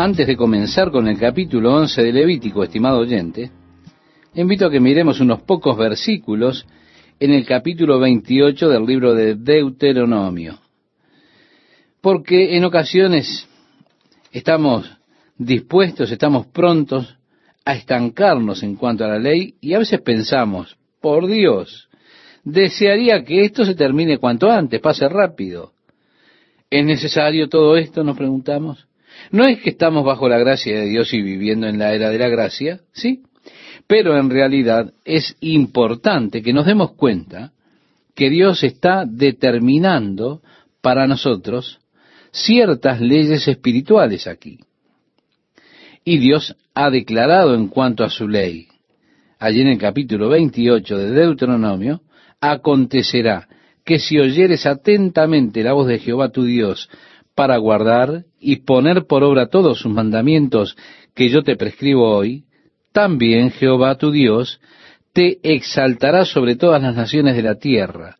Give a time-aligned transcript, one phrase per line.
[0.00, 3.50] Antes de comenzar con el capítulo 11 de Levítico, estimado oyente,
[4.32, 6.64] invito a que miremos unos pocos versículos
[7.18, 10.60] en el capítulo 28 del libro de Deuteronomio.
[12.00, 13.48] Porque en ocasiones
[14.30, 14.88] estamos
[15.36, 17.18] dispuestos, estamos prontos
[17.64, 21.88] a estancarnos en cuanto a la ley y a veces pensamos, por Dios,
[22.44, 25.72] desearía que esto se termine cuanto antes, pase rápido.
[26.70, 28.04] ¿Es necesario todo esto?
[28.04, 28.87] Nos preguntamos.
[29.30, 32.18] No es que estamos bajo la gracia de Dios y viviendo en la era de
[32.18, 33.22] la gracia, sí,
[33.86, 37.52] pero en realidad es importante que nos demos cuenta
[38.14, 40.42] que Dios está determinando
[40.80, 41.78] para nosotros
[42.30, 44.58] ciertas leyes espirituales aquí.
[46.04, 48.68] Y Dios ha declarado en cuanto a su ley,
[49.38, 52.02] allí en el capítulo 28 de Deuteronomio,
[52.40, 53.48] acontecerá
[53.84, 56.88] que si oyeres atentamente la voz de Jehová tu Dios
[57.38, 60.76] para guardar y poner por obra todos sus mandamientos
[61.14, 62.42] que yo te prescribo hoy,
[62.92, 64.60] también Jehová tu Dios
[65.12, 68.16] te exaltará sobre todas las naciones de la tierra,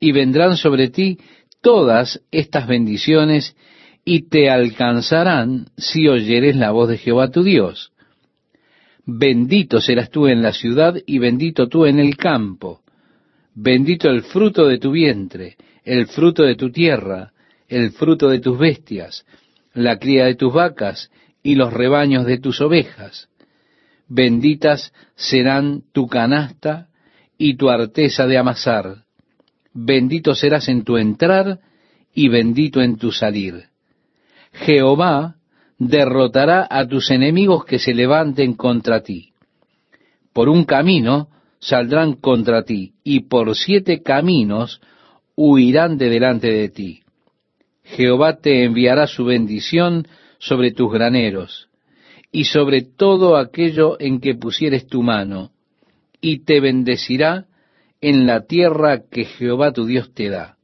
[0.00, 1.18] y vendrán sobre ti
[1.60, 3.54] todas estas bendiciones,
[4.02, 7.92] y te alcanzarán si oyeres la voz de Jehová tu Dios.
[9.04, 12.80] Bendito serás tú en la ciudad y bendito tú en el campo.
[13.54, 17.32] Bendito el fruto de tu vientre, el fruto de tu tierra,
[17.68, 19.24] el fruto de tus bestias,
[19.74, 21.10] la cría de tus vacas
[21.42, 23.28] y los rebaños de tus ovejas.
[24.08, 26.88] Benditas serán tu canasta
[27.36, 29.04] y tu arteza de amasar.
[29.74, 31.60] Bendito serás en tu entrar
[32.14, 33.66] y bendito en tu salir.
[34.52, 35.36] Jehová
[35.78, 39.32] derrotará a tus enemigos que se levanten contra ti.
[40.32, 41.28] Por un camino
[41.60, 44.80] saldrán contra ti, y por siete caminos
[45.36, 47.02] huirán de delante de ti.
[47.96, 50.06] Jehová te enviará su bendición
[50.38, 51.68] sobre tus graneros
[52.30, 55.52] y sobre todo aquello en que pusieres tu mano,
[56.20, 57.46] y te bendecirá
[58.00, 60.56] en la tierra que Jehová tu Dios te da.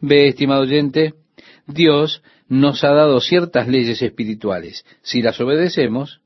[0.00, 1.14] Ve, estimado oyente,
[1.66, 4.84] Dios nos ha dado ciertas leyes espirituales.
[5.02, 6.20] Si las obedecemos,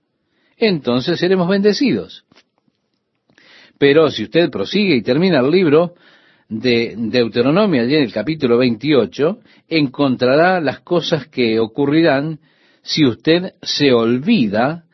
[0.57, 2.25] entonces seremos bendecidos.
[3.79, 5.95] Pero si usted prosigue y termina el libro,
[6.53, 12.41] de Deuteronomio, allí en el capítulo 28, encontrará las cosas que ocurrirán
[12.83, 14.85] si usted se olvida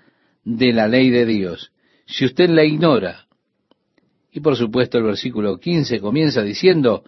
[0.44, 1.72] de la ley de Dios,
[2.06, 3.26] si usted la ignora.
[4.30, 7.02] Y por supuesto el versículo 15 comienza diciendo,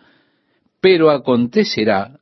[0.80, 2.18] pero acontecerá,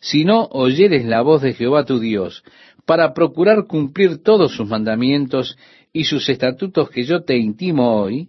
[0.00, 2.44] si no oyeres la voz de Jehová tu Dios,
[2.84, 5.56] para procurar cumplir todos sus mandamientos
[5.94, 8.28] y sus estatutos que yo te intimo hoy,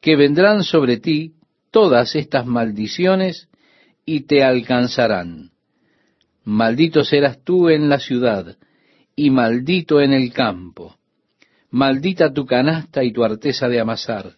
[0.00, 1.34] que vendrán sobre ti
[1.72, 3.48] todas estas maldiciones
[4.06, 5.50] y te alcanzarán.
[6.44, 8.56] Maldito serás tú en la ciudad
[9.16, 10.96] y maldito en el campo.
[11.70, 14.34] Maldita tu canasta y tu arteza de amasar.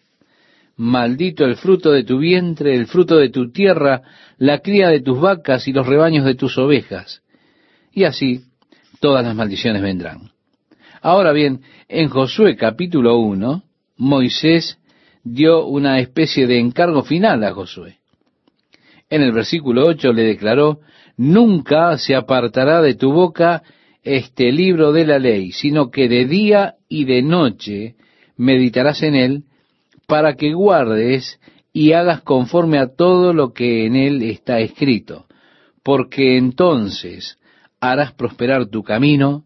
[0.77, 4.01] Maldito el fruto de tu vientre, el fruto de tu tierra,
[4.37, 7.21] la cría de tus vacas y los rebaños de tus ovejas.
[7.91, 8.45] Y así
[8.99, 10.31] todas las maldiciones vendrán.
[11.01, 13.63] Ahora bien, en Josué capítulo 1,
[13.97, 14.77] Moisés
[15.25, 17.97] dio una especie de encargo final a Josué.
[19.09, 20.79] En el versículo 8 le declaró,
[21.17, 23.63] nunca se apartará de tu boca
[24.03, 27.95] este libro de la ley, sino que de día y de noche
[28.37, 29.43] meditarás en él,
[30.07, 31.39] para que guardes
[31.73, 35.25] y hagas conforme a todo lo que en él está escrito,
[35.83, 37.39] porque entonces
[37.79, 39.43] harás prosperar tu camino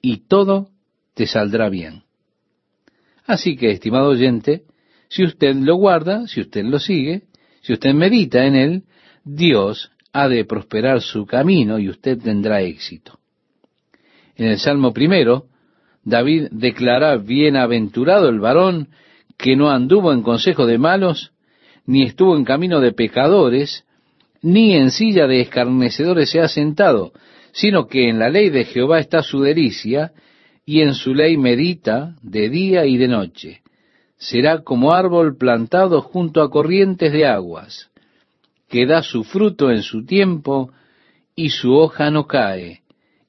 [0.00, 0.68] y todo
[1.14, 2.02] te saldrá bien.
[3.24, 4.64] Así que, estimado oyente,
[5.12, 7.24] si usted lo guarda, si usted lo sigue,
[7.60, 8.82] si usted medita en él,
[9.24, 13.18] Dios ha de prosperar su camino y usted tendrá éxito.
[14.36, 15.48] En el Salmo primero,
[16.02, 18.88] David declara, bienaventurado el varón
[19.36, 21.32] que no anduvo en consejo de malos,
[21.84, 23.84] ni estuvo en camino de pecadores,
[24.40, 27.12] ni en silla de escarnecedores se ha sentado,
[27.52, 30.12] sino que en la ley de Jehová está su delicia,
[30.64, 33.61] y en su ley medita de día y de noche
[34.22, 37.90] será como árbol plantado junto a corrientes de aguas,
[38.68, 40.72] que da su fruto en su tiempo
[41.34, 42.82] y su hoja no cae,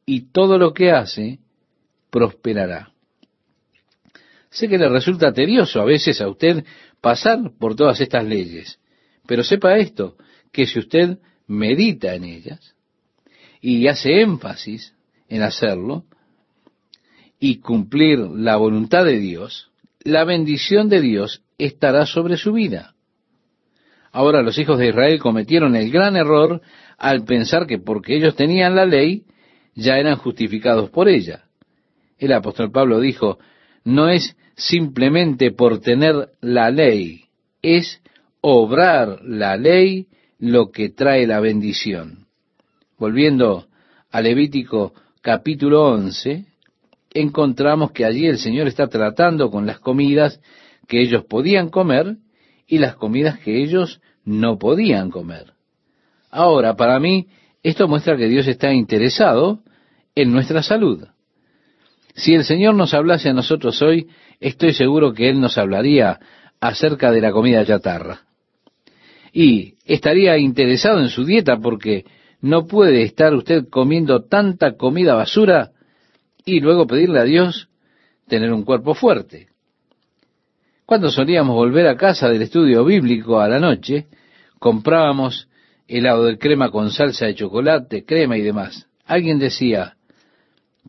[0.05, 1.39] y todo lo que hace
[2.11, 2.91] prosperará.
[4.51, 6.63] Sé que le resulta tedioso a veces a usted
[7.01, 8.79] pasar por todas estas leyes,
[9.25, 10.15] pero sepa esto,
[10.51, 11.17] que si usted
[11.47, 12.75] medita en ellas
[13.61, 14.93] y hace énfasis
[15.27, 16.05] en hacerlo
[17.39, 19.72] y cumplir la voluntad de Dios,
[20.03, 22.93] la bendición de Dios estará sobre su vida.
[24.11, 26.61] Ahora los hijos de Israel cometieron el gran error
[26.97, 29.23] al pensar que porque ellos tenían la ley,
[29.75, 31.45] ya eran justificados por ella.
[32.19, 33.39] El apóstol Pablo dijo,
[33.83, 37.25] no es simplemente por tener la ley,
[37.61, 38.01] es
[38.41, 40.07] obrar la ley
[40.37, 42.27] lo que trae la bendición.
[42.99, 43.67] Volviendo
[44.11, 46.45] a Levítico capítulo 11,
[47.13, 50.39] encontramos que allí el Señor está tratando con las comidas
[50.87, 52.17] que ellos podían comer
[52.67, 55.53] y las comidas que ellos no podían comer.
[56.31, 57.27] Ahora, para mí,
[57.61, 59.59] esto muestra que Dios está interesado
[60.15, 61.05] en nuestra salud.
[62.15, 64.07] Si el Señor nos hablase a nosotros hoy,
[64.39, 66.19] estoy seguro que Él nos hablaría
[66.59, 68.21] acerca de la comida chatarra.
[69.31, 72.05] Y estaría interesado en su dieta porque
[72.41, 75.71] no puede estar usted comiendo tanta comida basura
[76.45, 77.69] y luego pedirle a Dios
[78.27, 79.47] tener un cuerpo fuerte.
[80.85, 84.07] Cuando solíamos volver a casa del estudio bíblico a la noche,
[84.59, 85.47] comprábamos
[85.87, 88.87] helado de crema con salsa de chocolate, crema y demás.
[89.05, 89.95] Alguien decía,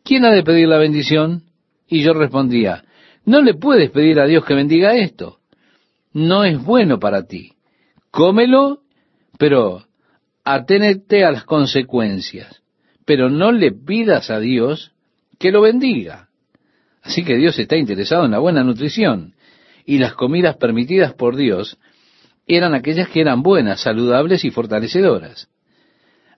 [0.02, 1.42] ¿quién ha de pedir la bendición?
[1.86, 2.84] Y yo respondía,
[3.24, 5.38] no le puedes pedir a Dios que bendiga esto.
[6.12, 7.52] No es bueno para ti.
[8.10, 8.80] Cómelo,
[9.38, 9.84] pero
[10.44, 12.62] aténete a las consecuencias.
[13.04, 14.93] Pero no le pidas a Dios
[15.38, 16.28] que lo bendiga.
[17.02, 19.34] Así que Dios está interesado en la buena nutrición.
[19.84, 21.78] Y las comidas permitidas por Dios
[22.46, 25.48] eran aquellas que eran buenas, saludables y fortalecedoras.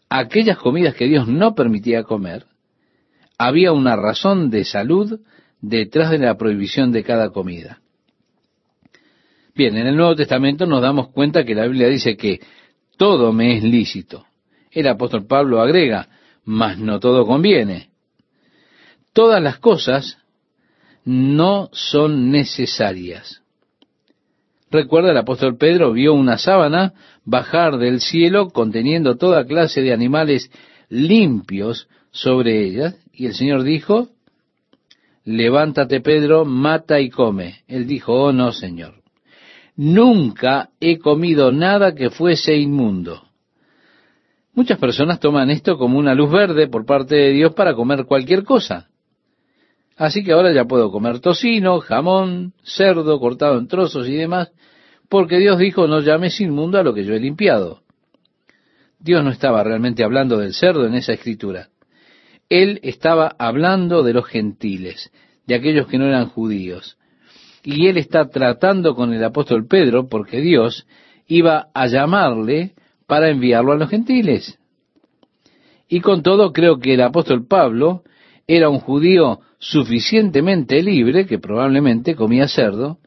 [0.08, 2.46] Aquellas comidas que Dios no permitía comer,
[3.38, 5.20] había una razón de salud
[5.60, 7.81] detrás de la prohibición de cada comida.
[9.54, 12.40] Bien, en el Nuevo Testamento nos damos cuenta que la Biblia dice que
[12.96, 14.26] todo me es lícito.
[14.70, 16.08] El apóstol Pablo agrega,
[16.44, 17.88] mas no todo conviene.
[19.17, 20.19] Todas las cosas
[21.07, 23.41] no son necesarias.
[24.71, 26.93] Recuerda, el apóstol Pedro vio una sábana
[27.25, 30.51] bajar del cielo conteniendo toda clase de animales
[30.91, 34.11] limpios sobre ellas, y el Señor dijo,
[35.25, 37.63] levántate Pedro, mata y come.
[37.69, 38.97] Él dijo, oh no, Señor,
[39.77, 43.23] nunca he comido nada que fuese inmundo.
[44.53, 48.45] Muchas personas toman esto como una luz verde por parte de Dios para comer cualquier
[48.45, 48.91] cosa.
[49.96, 54.52] Así que ahora ya puedo comer tocino, jamón, cerdo cortado en trozos y demás,
[55.08, 57.81] porque Dios dijo, no llames inmundo a lo que yo he limpiado.
[58.98, 61.69] Dios no estaba realmente hablando del cerdo en esa escritura.
[62.48, 65.10] Él estaba hablando de los gentiles,
[65.46, 66.98] de aquellos que no eran judíos.
[67.62, 70.87] Y él está tratando con el apóstol Pedro porque Dios
[71.26, 72.75] iba a llamarle
[73.06, 74.58] para enviarlo a los gentiles.
[75.88, 78.02] Y con todo creo que el apóstol Pablo
[78.46, 82.99] era un judío suficientemente libre, que probablemente comía cerdo,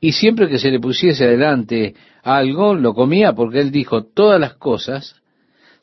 [0.00, 4.54] y siempre que se le pusiese adelante algo, lo comía porque él dijo, todas las
[4.54, 5.16] cosas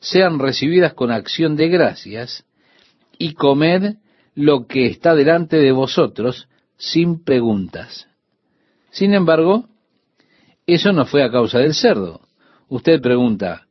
[0.00, 2.44] sean recibidas con acción de gracias,
[3.18, 3.96] y comed
[4.34, 8.08] lo que está delante de vosotros sin preguntas.
[8.90, 9.68] Sin embargo,
[10.66, 12.20] eso no fue a causa del cerdo.
[12.68, 13.66] Usted pregunta,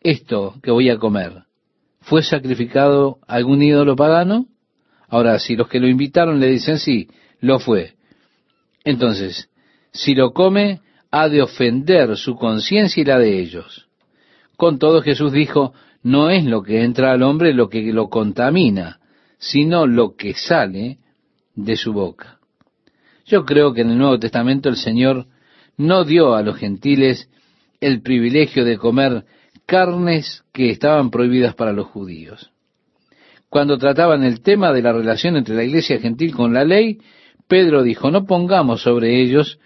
[0.00, 1.44] ¿esto que voy a comer
[2.00, 4.46] fue sacrificado a algún ídolo pagano?
[5.10, 7.08] Ahora, si los que lo invitaron le dicen sí,
[7.40, 7.94] lo fue.
[8.84, 9.50] Entonces,
[9.92, 10.80] si lo come,
[11.10, 13.88] ha de ofender su conciencia y la de ellos.
[14.56, 15.74] Con todo Jesús dijo,
[16.04, 19.00] no es lo que entra al hombre lo que lo contamina,
[19.38, 20.98] sino lo que sale
[21.56, 22.38] de su boca.
[23.26, 25.26] Yo creo que en el Nuevo Testamento el Señor
[25.76, 27.28] no dio a los gentiles
[27.80, 29.24] el privilegio de comer
[29.66, 32.52] carnes que estaban prohibidas para los judíos
[33.50, 36.98] cuando trataban el tema de la relación entre la iglesia gentil con la ley,
[37.48, 39.58] Pedro dijo, no pongamos sobre ellos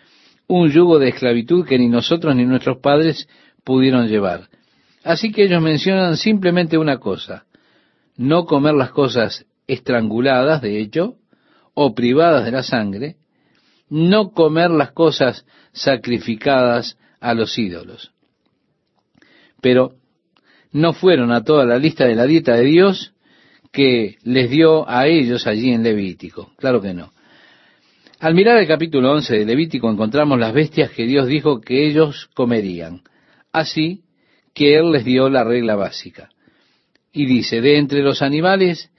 [0.49, 3.29] un yugo de esclavitud que ni nosotros ni nuestros padres
[3.62, 4.49] pudieron llevar.
[5.05, 7.45] Así que ellos mencionan simplemente una cosa,
[8.17, 11.17] no comer las cosas estranguladas, de hecho,
[11.75, 13.17] o privadas de la sangre,
[13.91, 18.12] no comer las cosas sacrificadas a los ídolos.
[19.61, 19.97] Pero
[20.73, 23.13] no fueron a toda la lista de la dieta de Dios,
[23.75, 26.52] que les dio a ellos allí en Levítico.
[26.57, 27.12] Claro que no.
[28.21, 32.31] Al mirar el capítulo 11 de Levítico encontramos las bestias que Dios dijo que ellos
[32.35, 33.02] comerían.
[33.52, 34.02] Así
[34.54, 36.31] que Él les dio la regla básica.
[37.12, 38.90] Y dice, de entre los animales,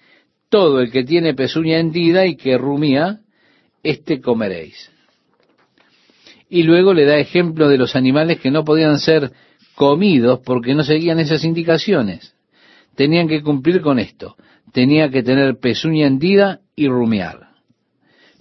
[0.49, 3.21] todo el que tiene pezuña hendida y que rumía,
[3.81, 4.91] éste comeréis.
[6.49, 9.31] Y luego le da ejemplo de los animales que no podían ser
[9.73, 12.35] comidos porque no seguían esas indicaciones.
[12.95, 14.35] Tenían que cumplir con esto
[14.75, 17.47] tenía que tener pezuña hendida y rumiar.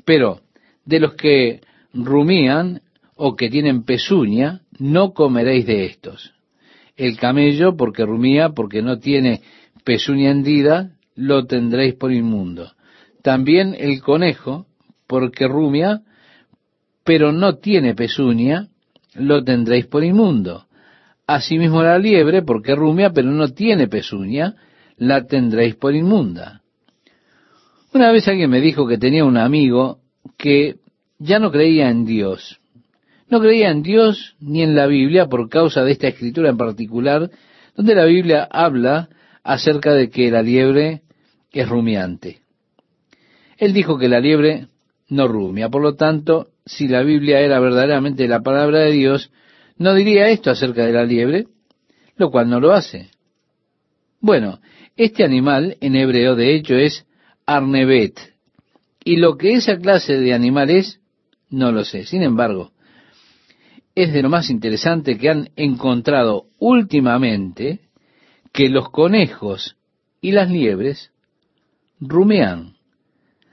[0.04, 0.40] Pero
[0.84, 1.60] de los que
[1.92, 2.80] rumían
[3.14, 6.32] o que tienen pezuña, no comeréis de estos.
[6.96, 9.42] El camello, porque rumía, porque no tiene
[9.84, 12.72] pezuña hendida, lo tendréis por inmundo.
[13.22, 14.66] También el conejo,
[15.06, 16.02] porque rumia,
[17.04, 18.70] pero no tiene pezuña,
[19.14, 20.66] lo tendréis por inmundo.
[21.28, 24.56] Asimismo la liebre, porque rumia, pero no tiene pezuña,
[24.96, 26.62] la tendréis por inmunda.
[27.92, 30.00] Una vez alguien me dijo que tenía un amigo
[30.36, 30.76] que
[31.18, 32.60] ya no creía en Dios.
[33.28, 37.30] No creía en Dios ni en la Biblia por causa de esta escritura en particular,
[37.76, 39.08] donde la Biblia habla
[39.42, 41.02] acerca de que la liebre
[41.52, 42.40] es rumiante.
[43.58, 44.68] Él dijo que la liebre
[45.08, 49.30] no rumia, por lo tanto, si la Biblia era verdaderamente la palabra de Dios,
[49.76, 51.46] no diría esto acerca de la liebre,
[52.16, 53.10] lo cual no lo hace.
[54.20, 54.60] Bueno,
[54.96, 57.06] este animal en hebreo de hecho es
[57.46, 58.34] arnebet,
[59.04, 61.00] y lo que esa clase de animal es,
[61.50, 62.06] no lo sé.
[62.06, 62.72] Sin embargo,
[63.94, 67.80] es de lo más interesante que han encontrado últimamente
[68.52, 69.76] que los conejos
[70.20, 71.12] y las liebres
[72.00, 72.76] rumean.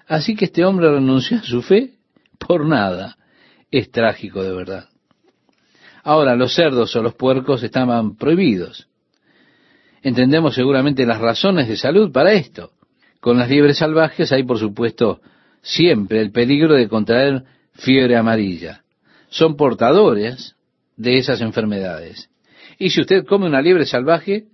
[0.07, 1.95] Así que este hombre renunció a su fe
[2.39, 3.17] por nada.
[3.69, 4.89] Es trágico de verdad.
[6.03, 8.87] Ahora, los cerdos o los puercos estaban prohibidos.
[10.01, 12.71] Entendemos seguramente las razones de salud para esto.
[13.19, 15.21] Con las liebres salvajes hay, por supuesto,
[15.61, 17.43] siempre el peligro de contraer
[17.73, 18.83] fiebre amarilla.
[19.29, 20.55] Son portadores
[20.97, 22.29] de esas enfermedades.
[22.79, 24.45] Y si usted come una liebre salvaje,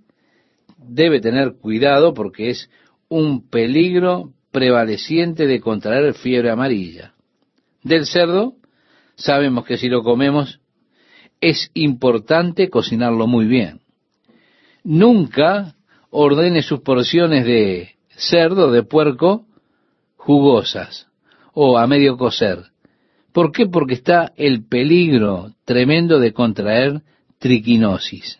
[0.76, 2.70] debe tener cuidado porque es
[3.08, 7.14] un peligro prevaleciente de contraer fiebre amarilla.
[7.82, 8.54] Del cerdo,
[9.16, 10.60] sabemos que si lo comemos,
[11.40, 13.80] es importante cocinarlo muy bien.
[14.88, 15.74] Nunca
[16.08, 19.44] ordene sus porciones de cerdo, de puerco,
[20.16, 21.08] jugosas
[21.52, 22.64] o a medio cocer.
[23.34, 23.66] ¿Por qué?
[23.66, 27.02] Porque está el peligro tremendo de contraer
[27.38, 28.38] triquinosis.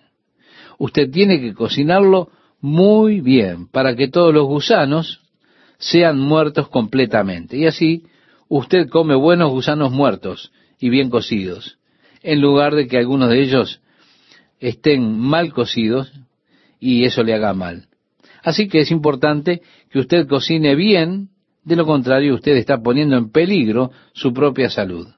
[0.79, 2.31] Usted tiene que cocinarlo
[2.63, 5.21] muy bien para que todos los gusanos
[5.77, 7.59] sean muertos completamente.
[7.59, 8.05] Y así
[8.49, 10.51] usted come buenos gusanos muertos
[10.81, 11.77] y bien cocidos,
[12.23, 13.83] en lugar de que algunos de ellos
[14.61, 16.11] estén mal cocidos
[16.81, 17.87] y eso le haga mal.
[18.43, 21.29] Así que es importante que usted cocine bien,
[21.65, 25.09] de lo contrario usted está poniendo en peligro su propia salud.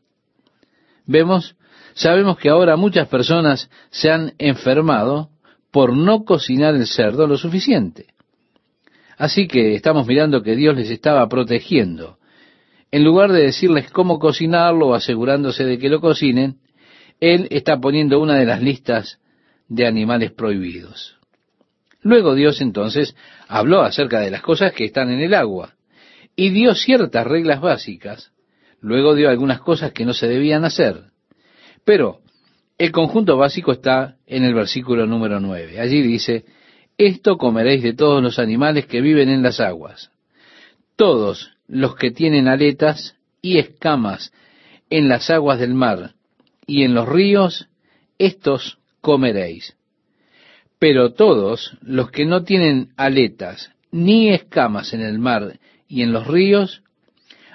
[1.07, 1.57] Vemos,
[1.95, 5.31] sabemos que ahora muchas personas se han enfermado
[5.71, 8.07] por no cocinar el cerdo lo suficiente.
[9.17, 12.17] Así que estamos mirando que Dios les estaba protegiendo.
[12.90, 16.57] En lugar de decirles cómo cocinarlo o asegurándose de que lo cocinen,
[17.21, 19.21] Él está poniendo una de las listas
[19.69, 21.20] de animales prohibidos.
[22.02, 23.14] Luego Dios entonces
[23.49, 25.75] habló acerca de las cosas que están en el agua
[26.35, 28.33] y dio ciertas reglas básicas.
[28.80, 31.04] Luego dio algunas cosas que no se debían hacer.
[31.85, 32.21] Pero
[32.78, 35.78] el conjunto básico está en el versículo número 9.
[35.80, 36.47] Allí dice,
[36.97, 40.11] esto comeréis de todos los animales que viven en las aguas.
[40.97, 44.33] Todos los que tienen aletas y escamas
[44.88, 46.14] en las aguas del mar
[46.66, 47.69] y en los ríos,
[48.19, 49.76] estos comeréis.
[50.81, 56.27] Pero todos los que no tienen aletas ni escamas en el mar y en los
[56.27, 56.83] ríos,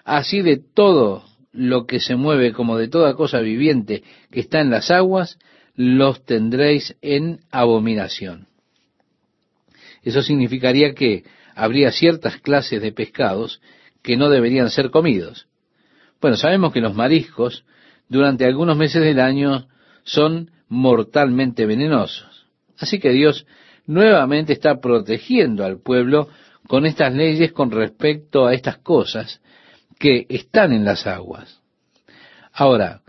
[0.03, 4.69] así de todo lo que se mueve como de toda cosa viviente que está en
[4.69, 5.39] las aguas,
[5.75, 8.47] los tendréis en abominación.
[10.03, 11.23] Eso significaría que
[11.55, 13.59] habría ciertas clases de pescados
[14.03, 15.47] que no deberían ser comidos.
[16.21, 17.65] Bueno, sabemos que los mariscos
[18.07, 19.67] durante algunos meses del año
[20.03, 22.34] son mortalmente venenosos.
[22.79, 23.45] Así que Dios
[23.85, 26.29] nuevamente está protegiendo al pueblo
[26.67, 29.41] con estas leyes con respecto a estas cosas
[29.99, 31.61] que están en las aguas.
[32.51, 33.01] Ahora,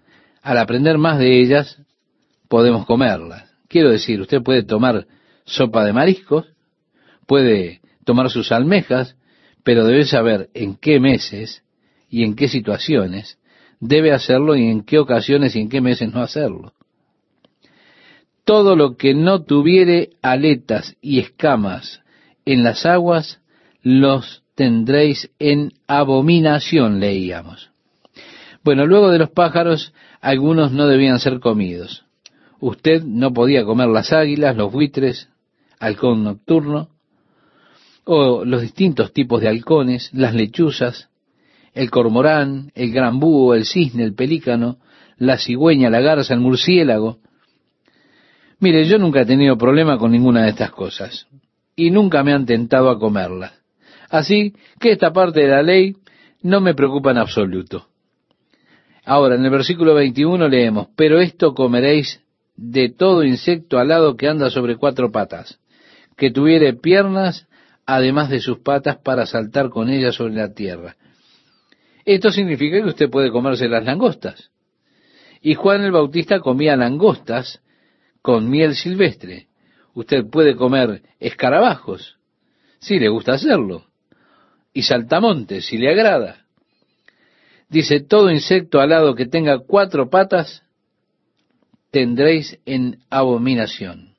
[0.43, 1.81] al aprender más de ellas,
[2.49, 3.51] podemos comerlas.
[3.69, 5.07] Quiero decir, usted puede tomar
[5.45, 6.47] sopa de mariscos,
[7.27, 9.17] puede tomar sus almejas,
[9.65, 11.65] pero debe saber en qué meses
[12.09, 13.39] y en qué situaciones
[13.81, 16.76] debe hacerlo y en qué ocasiones y en qué meses no hacerlo
[18.47, 22.01] todo lo que no tuviere aletas y escamas
[22.45, 23.41] en las aguas,
[23.83, 27.71] los tendréis en abominación, leíamos.
[28.63, 32.05] Bueno, luego de los pájaros, algunos no debían ser comidos.
[32.61, 35.29] Usted no podía comer las águilas, los buitres,
[35.81, 36.91] halcón nocturno,
[38.05, 41.11] o los distintos tipos de halcones, las lechuzas,
[41.75, 44.79] el cormorán, el gran búho, el cisne, el pelícano,
[45.19, 47.19] la cigüeña, la garza, el murciélago,
[48.59, 51.27] Mire, yo nunca he tenido problema con ninguna de estas cosas
[51.75, 53.53] y nunca me han tentado a comerlas.
[54.09, 55.97] Así que esta parte de la ley
[56.43, 57.89] no me preocupa en absoluto.
[59.05, 62.21] Ahora, en el versículo 21 leemos, pero esto comeréis
[62.57, 65.61] de todo insecto alado que anda sobre cuatro patas,
[66.17, 67.47] que tuviere piernas,
[67.85, 70.97] además de sus patas para saltar con ellas sobre la tierra.
[72.05, 74.51] Esto significa que usted puede comerse las langostas.
[75.43, 77.61] Y Juan el Bautista comía langostas
[78.27, 79.47] con miel silvestre.
[79.95, 82.17] Usted puede comer escarabajos,
[82.81, 83.85] si le gusta hacerlo,
[84.73, 86.45] y saltamontes, si le agrada.
[87.69, 90.65] Dice, todo insecto alado que tenga cuatro patas,
[91.93, 94.17] tendréis en abominación.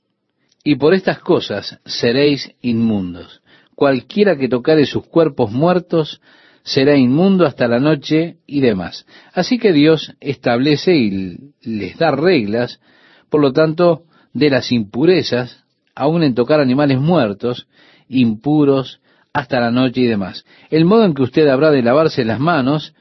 [0.64, 3.42] Y por estas cosas seréis inmundos.
[3.76, 6.22] Cualquiera que tocare sus cuerpos muertos
[6.64, 9.06] será inmundo hasta la noche y demás.
[9.34, 12.80] Así que Dios establece y les da reglas,
[13.30, 14.04] por lo tanto,
[14.34, 15.64] de las impurezas,
[15.96, 17.68] aun en tocar animales muertos,
[18.08, 19.00] impuros,
[19.34, 20.46] hasta la noche y demás.
[20.70, 22.96] El modo en que usted habrá de lavarse las manos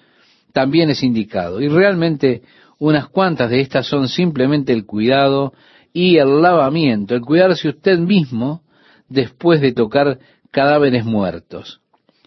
[0.52, 1.60] también es indicado.
[1.60, 2.42] Y realmente
[2.78, 5.54] unas cuantas de estas son simplemente el cuidado
[5.92, 8.62] y el lavamiento, el cuidarse usted mismo
[9.08, 10.18] después de tocar
[10.50, 11.80] cadáveres muertos.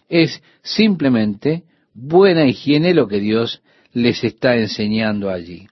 [0.08, 1.62] Es simplemente
[1.94, 5.69] buena higiene lo que Dios les está enseñando allí.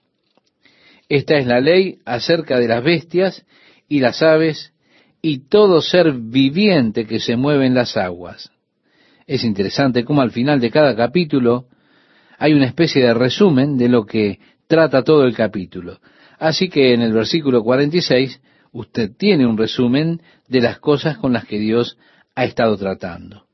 [1.09, 3.43] Esta es la ley acerca de las bestias
[3.87, 4.73] y las aves
[5.21, 8.51] y todo ser viviente que se mueve en las aguas.
[9.25, 11.65] Es interesante cómo al final de cada capítulo
[12.37, 15.99] hay una especie de resumen de lo que trata todo el capítulo.
[16.37, 18.39] Así que en el versículo 46
[18.71, 21.97] usted tiene un resumen de las cosas con las que Dios
[22.35, 23.45] ha estado tratando.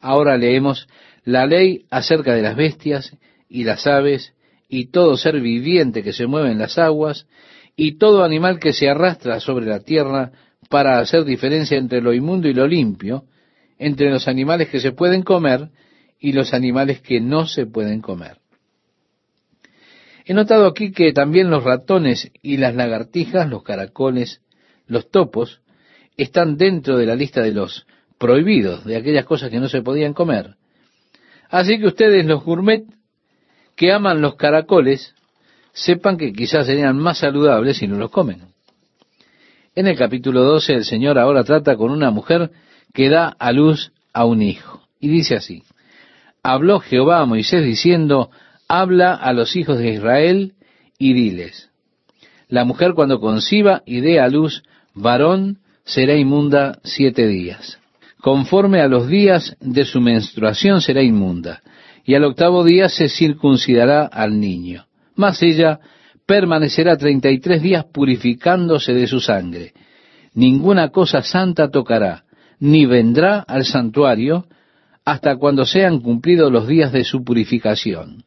[0.00, 0.88] Ahora leemos
[1.24, 3.16] la ley acerca de las bestias
[3.48, 4.34] y las aves
[4.72, 7.26] y todo ser viviente que se mueve en las aguas
[7.76, 10.32] y todo animal que se arrastra sobre la tierra
[10.70, 13.24] para hacer diferencia entre lo inmundo y lo limpio,
[13.78, 15.68] entre los animales que se pueden comer
[16.18, 18.38] y los animales que no se pueden comer.
[20.24, 24.40] He notado aquí que también los ratones y las lagartijas, los caracoles,
[24.86, 25.60] los topos,
[26.16, 27.86] están dentro de la lista de los
[28.16, 30.56] prohibidos, de aquellas cosas que no se podían comer.
[31.50, 32.84] Así que ustedes, los gourmet,
[33.82, 35.12] que aman los caracoles,
[35.72, 38.42] sepan que quizás serían más saludables si no los comen.
[39.74, 42.52] En el capítulo 12 el Señor ahora trata con una mujer
[42.94, 44.82] que da a luz a un hijo.
[45.00, 45.64] Y dice así,
[46.44, 48.30] habló Jehová a Moisés diciendo,
[48.68, 50.52] habla a los hijos de Israel
[50.96, 51.68] y diles,
[52.46, 54.62] la mujer cuando conciba y dé a luz
[54.94, 57.80] varón será inmunda siete días
[58.22, 61.60] conforme a los días de su menstruación será inmunda,
[62.04, 64.86] y al octavo día se circuncidará al niño.
[65.14, 65.80] Mas ella
[66.26, 69.72] permanecerá treinta y tres días purificándose de su sangre.
[70.34, 72.24] Ninguna cosa santa tocará,
[72.58, 74.46] ni vendrá al santuario
[75.04, 78.24] hasta cuando sean cumplidos los días de su purificación.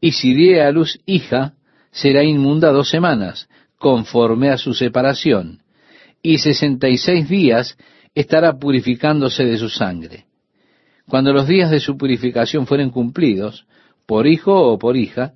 [0.00, 1.54] Y si diere a luz hija,
[1.92, 5.60] será inmunda dos semanas, conforme a su separación,
[6.22, 7.76] y sesenta y seis días
[8.14, 10.24] estará purificándose de su sangre.
[11.08, 13.66] Cuando los días de su purificación fueren cumplidos,
[14.06, 15.32] por hijo o por hija,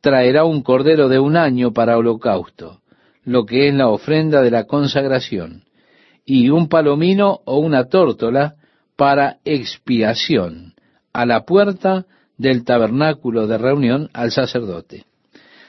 [0.00, 2.80] traerá un cordero de un año para holocausto,
[3.24, 5.64] lo que es la ofrenda de la consagración,
[6.24, 8.56] y un palomino o una tórtola
[8.96, 10.74] para expiación,
[11.12, 15.04] a la puerta del tabernáculo de reunión al sacerdote.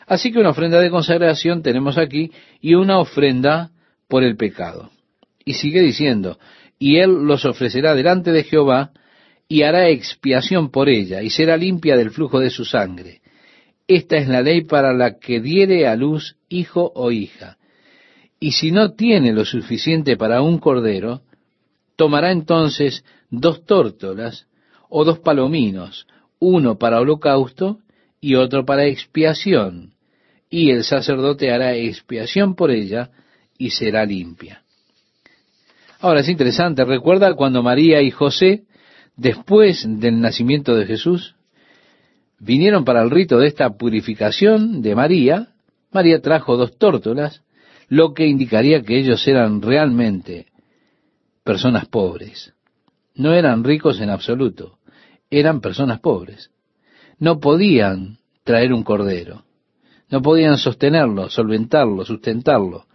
[0.07, 3.71] Así que una ofrenda de consagración tenemos aquí y una ofrenda
[4.07, 4.91] por el pecado.
[5.45, 6.37] Y sigue diciendo,
[6.77, 8.91] y él los ofrecerá delante de Jehová,
[9.51, 13.19] y hará expiación por ella, y será limpia del flujo de su sangre.
[13.85, 17.57] Esta es la ley para la que diere a luz hijo o hija.
[18.39, 21.23] Y si no tiene lo suficiente para un cordero,
[21.97, 24.47] tomará entonces dos tórtolas
[24.87, 26.07] o dos palominos,
[26.39, 27.79] uno para holocausto
[28.21, 29.95] y otro para expiación,
[30.49, 33.11] y el sacerdote hará expiación por ella
[33.57, 34.63] y será limpia.
[35.99, 38.63] Ahora es interesante, recuerda cuando María y José,
[39.15, 41.35] después del nacimiento de Jesús,
[42.39, 45.49] vinieron para el rito de esta purificación de María,
[45.91, 47.43] María trajo dos tórtolas,
[47.87, 50.47] lo que indicaría que ellos eran realmente
[51.43, 52.53] personas pobres.
[53.15, 54.77] No eran ricos en absoluto,
[55.29, 56.51] eran personas pobres.
[57.19, 59.43] No podían traer un cordero,
[60.09, 62.85] no podían sostenerlo, solventarlo, sustentarlo.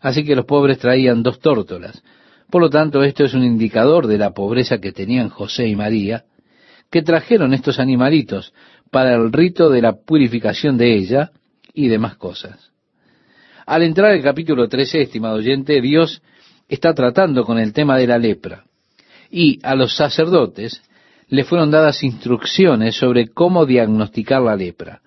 [0.00, 2.02] Así que los pobres traían dos tórtolas.
[2.50, 6.24] Por lo tanto, esto es un indicador de la pobreza que tenían José y María,
[6.90, 8.52] que trajeron estos animalitos
[8.90, 11.30] para el rito de la purificación de ella
[11.72, 12.70] y demás cosas.
[13.66, 16.22] Al entrar el capítulo 13, estimado oyente, Dios
[16.68, 18.64] está tratando con el tema de la lepra.
[19.30, 20.82] Y a los sacerdotes
[21.28, 25.00] le fueron dadas instrucciones sobre cómo diagnosticar la lepra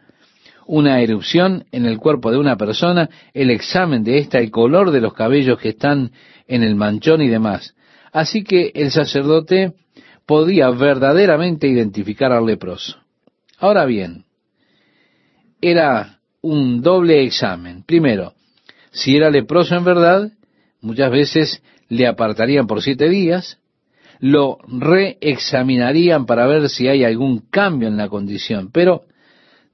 [0.67, 5.01] una erupción en el cuerpo de una persona, el examen de esta, el color de
[5.01, 6.11] los cabellos que están
[6.47, 7.75] en el manchón y demás.
[8.11, 9.73] Así que el sacerdote
[10.25, 12.97] podía verdaderamente identificar al leproso.
[13.57, 14.25] Ahora bien,
[15.61, 17.83] era un doble examen.
[17.83, 18.33] Primero,
[18.91, 20.31] si era leproso en verdad,
[20.81, 23.59] muchas veces le apartarían por siete días,
[24.19, 29.03] lo reexaminarían para ver si hay algún cambio en la condición, pero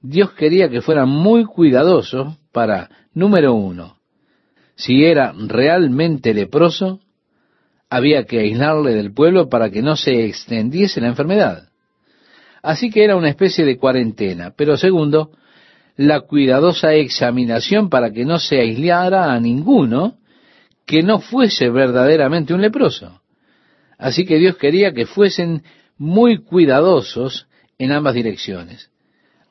[0.06, 3.96] Dios quería que fueran muy cuidadosos para, número uno,
[4.74, 7.00] si era realmente leproso,
[7.88, 11.70] había que aislarle del pueblo para que no se extendiese la enfermedad.
[12.62, 14.52] Así que era una especie de cuarentena.
[14.54, 15.30] Pero segundo,
[15.96, 20.18] la cuidadosa examinación para que no se aislara a ninguno
[20.84, 23.22] que no fuese verdaderamente un leproso.
[23.96, 25.62] Así que Dios quería que fuesen
[25.96, 28.90] muy cuidadosos en ambas direcciones.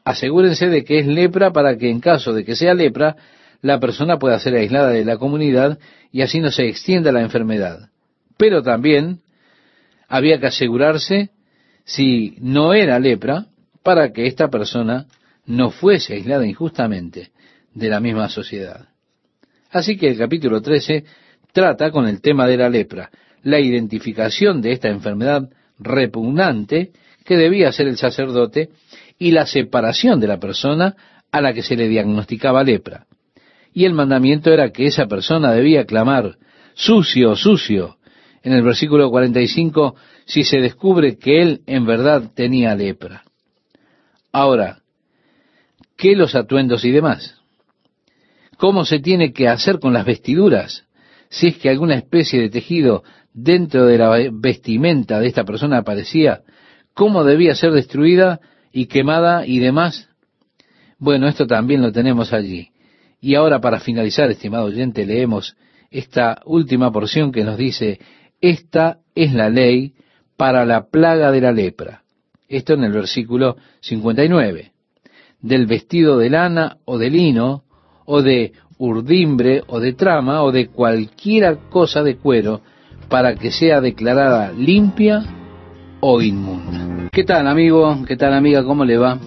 [0.04, 3.16] Asegúrense de que es lepra para que en caso de que sea lepra,
[3.62, 5.80] la persona pueda ser aislada de la comunidad
[6.12, 7.90] y así no se extienda la enfermedad.
[8.38, 9.20] Pero también
[10.08, 11.30] había que asegurarse
[11.86, 13.48] si no era lepra
[13.84, 15.08] para que esta persona
[15.46, 17.32] no fuese aislada injustamente
[17.74, 18.88] de la misma sociedad.
[19.72, 21.04] Así que el capítulo 13
[21.52, 23.10] trata con el tema de la lepra,
[23.44, 26.92] la identificación de esta enfermedad repugnante
[27.26, 28.70] que debía ser el sacerdote
[29.24, 30.98] y la separación de la persona
[31.32, 33.06] a la que se le diagnosticaba lepra.
[33.74, 36.36] Y el mandamiento era que esa persona debía clamar,
[36.74, 37.96] sucio, sucio,
[38.42, 43.24] en el versículo 45, si se descubre que él en verdad tenía lepra.
[44.34, 44.80] Ahora,
[45.96, 47.40] ¿qué los atuendos y demás?
[48.58, 50.84] ¿Cómo se tiene que hacer con las vestiduras?
[51.30, 56.42] Si es que alguna especie de tejido dentro de la vestimenta de esta persona aparecía,
[56.94, 58.42] ¿cómo debía ser destruida
[58.74, 60.10] y quemada y demás?
[60.98, 62.70] Bueno, esto también lo tenemos allí.
[63.22, 65.56] Y ahora para finalizar, estimado oyente, leemos
[65.92, 68.00] esta última porción que nos dice,
[68.42, 69.94] esta es la ley
[70.36, 72.04] para la plaga de la lepra.
[72.50, 74.72] Esto en el versículo 59.
[75.40, 77.64] Del vestido de lana o de lino,
[78.06, 82.62] o de urdimbre o de trama, o de cualquiera cosa de cuero,
[83.08, 85.43] para que sea declarada limpia
[86.06, 87.10] o inmunda.
[87.14, 88.04] ¿Qué tal amigo?
[88.06, 88.62] ¿Qué tal amiga?
[88.66, 89.18] ¿Cómo le va?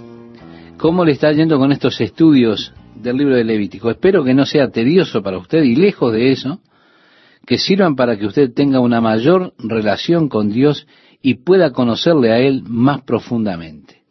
[0.76, 3.90] ¿Cómo le está yendo con estos estudios del libro de Levítico?
[3.90, 6.60] Espero que no sea tedioso para usted y lejos de eso,
[7.46, 10.86] que sirvan para que usted tenga una mayor relación con Dios
[11.22, 14.02] y pueda conocerle a Él más profundamente.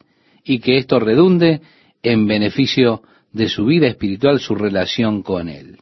[0.43, 1.62] Y que esto redunde
[2.01, 5.78] en beneficio de su vida espiritual, su relación con Él.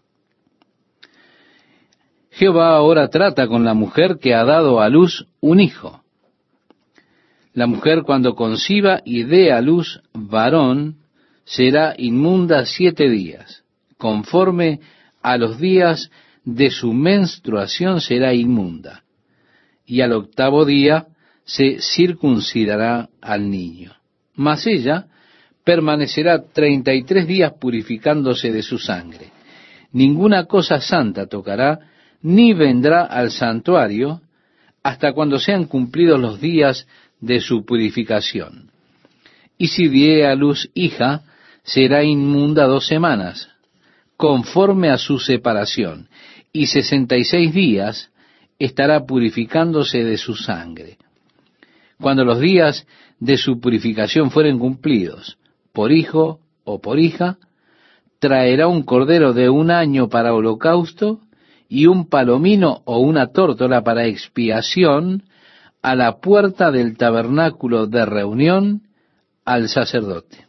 [2.30, 6.02] Jehová ahora trata con la mujer que ha dado a luz un hijo.
[7.53, 10.97] La mujer cuando conciba y dé a luz varón
[11.45, 13.63] será inmunda siete días,
[13.97, 14.79] conforme
[15.21, 16.09] a los días
[16.43, 19.03] de su menstruación será inmunda,
[19.85, 21.07] y al octavo día
[21.45, 23.93] se circuncidará al niño.
[24.35, 25.05] Mas ella
[25.63, 29.31] permanecerá treinta y tres días purificándose de su sangre.
[29.91, 31.79] Ninguna cosa santa tocará,
[32.21, 34.21] ni vendrá al santuario
[34.81, 36.87] hasta cuando sean cumplidos los días
[37.23, 38.69] de su purificación.
[39.57, 41.23] Y si diere a luz hija,
[41.63, 43.49] será inmunda dos semanas,
[44.17, 46.09] conforme a su separación,
[46.51, 48.12] y sesenta y seis días
[48.59, 50.97] estará purificándose de su sangre.
[51.99, 52.86] Cuando los días
[53.19, 55.38] de su purificación fueren cumplidos,
[55.71, 57.38] por hijo o por hija,
[58.19, 61.21] traerá un cordero de un año para holocausto
[61.69, 65.23] y un palomino o una tórtola para expiación
[65.84, 68.84] a la puerta del tabernáculo de reunión
[69.46, 70.48] al sacerdote.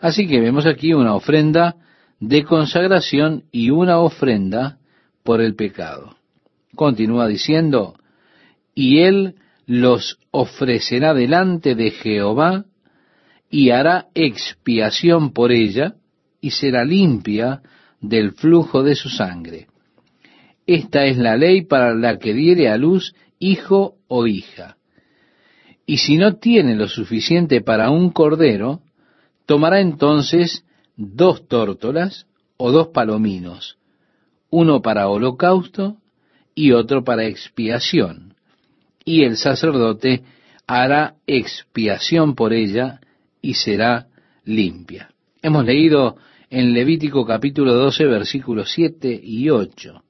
[0.00, 1.76] Así que vemos aquí una ofrenda
[2.20, 4.78] de consagración y una ofrenda
[5.22, 6.16] por el pecado.
[6.74, 7.94] Continúa diciendo,
[8.74, 12.64] y él los ofrecerá delante de Jehová
[13.50, 15.94] y hará expiación por ella
[16.40, 17.62] y será limpia
[18.00, 19.68] del flujo de su sangre.
[20.66, 24.76] Esta es la ley para la que diere a luz hijo o hija.
[25.86, 28.82] Y si no tiene lo suficiente para un cordero,
[29.46, 30.64] tomará entonces
[30.96, 33.78] dos tórtolas o dos palominos,
[34.50, 35.96] uno para holocausto
[36.54, 38.34] y otro para expiación.
[39.04, 40.24] Y el sacerdote
[40.66, 43.00] hará expiación por ella
[43.40, 44.08] y será
[44.44, 45.10] limpia.
[45.40, 46.16] Hemos leído
[46.50, 50.02] en Levítico capítulo 12 versículos 7 y 8.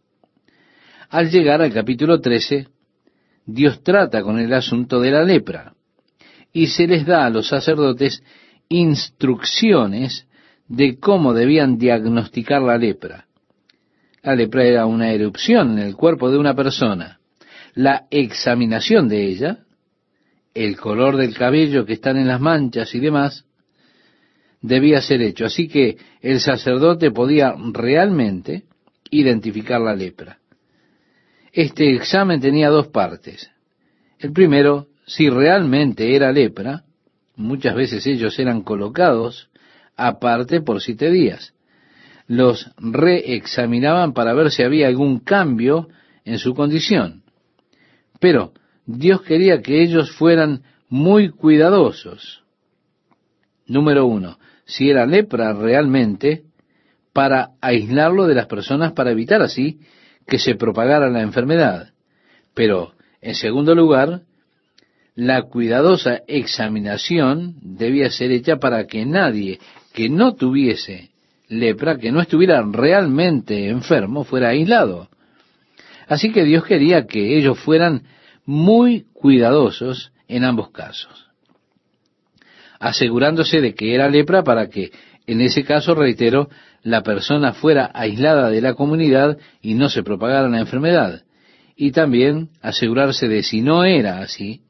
[1.10, 2.68] Al llegar al capítulo 13,
[3.50, 5.72] Dios trata con el asunto de la lepra
[6.52, 8.22] y se les da a los sacerdotes
[8.68, 10.28] instrucciones
[10.68, 13.26] de cómo debían diagnosticar la lepra.
[14.22, 17.20] La lepra era una erupción en el cuerpo de una persona.
[17.74, 19.60] la examinación de ella,
[20.52, 23.46] el color del cabello que están en las manchas y demás,
[24.60, 25.46] debía ser hecho.
[25.46, 28.64] Así que el sacerdote podía realmente
[29.10, 30.37] identificar la lepra.
[31.52, 33.50] Este examen tenía dos partes.
[34.18, 36.84] El primero, si realmente era lepra,
[37.36, 39.48] muchas veces ellos eran colocados
[39.96, 41.54] aparte por siete días.
[42.26, 45.88] Los reexaminaban para ver si había algún cambio
[46.24, 47.22] en su condición.
[48.20, 48.52] Pero
[48.84, 52.42] Dios quería que ellos fueran muy cuidadosos.
[53.66, 56.44] Número uno, si era lepra realmente,
[57.12, 59.80] para aislarlo de las personas para evitar así
[60.28, 61.90] que se propagara la enfermedad.
[62.54, 64.22] Pero, en segundo lugar,
[65.14, 69.58] la cuidadosa examinación debía ser hecha para que nadie
[69.92, 71.10] que no tuviese
[71.48, 75.08] lepra, que no estuviera realmente enfermo, fuera aislado.
[76.06, 78.02] Así que Dios quería que ellos fueran
[78.44, 81.26] muy cuidadosos en ambos casos,
[82.78, 84.92] asegurándose de que era lepra para que,
[85.26, 86.48] en ese caso, reitero,
[86.82, 91.22] la persona fuera aislada de la comunidad y no se propagara la enfermedad.
[91.76, 94.62] Y también asegurarse de si no era así,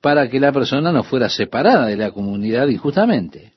[0.00, 3.52] para que la persona no fuera separada de la comunidad injustamente.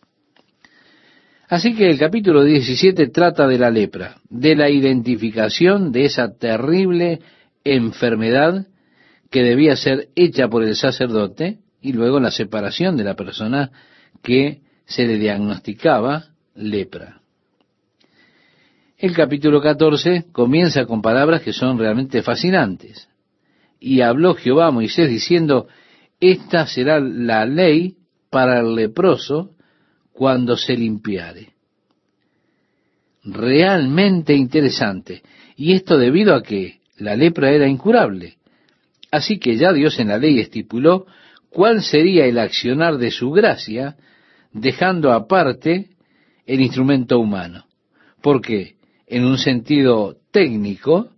[1.48, 7.20] Así que el capítulo 17 trata de la lepra, de la identificación de esa terrible
[7.64, 8.68] enfermedad
[9.30, 13.72] que debía ser hecha por el sacerdote y luego la separación de la persona
[14.24, 17.22] que se le diagnosticaba lepra.
[18.98, 23.10] El capítulo 14 comienza con palabras que son realmente fascinantes.
[23.80, 25.68] Y habló Jehová a Moisés diciendo,
[26.22, 27.98] esta será la ley
[28.30, 29.52] para el leproso
[30.14, 31.50] cuando se limpiare.
[33.26, 35.24] Realmente interesante.
[35.58, 38.38] Y esto debido a que la lepra era incurable.
[39.12, 41.06] Así que ya Dios en la ley estipuló
[41.50, 43.98] cuál sería el accionar de su gracia,
[44.54, 45.90] dejando aparte
[46.46, 47.66] el instrumento humano.
[48.22, 48.76] Porque,
[49.08, 51.10] en un sentido técnico,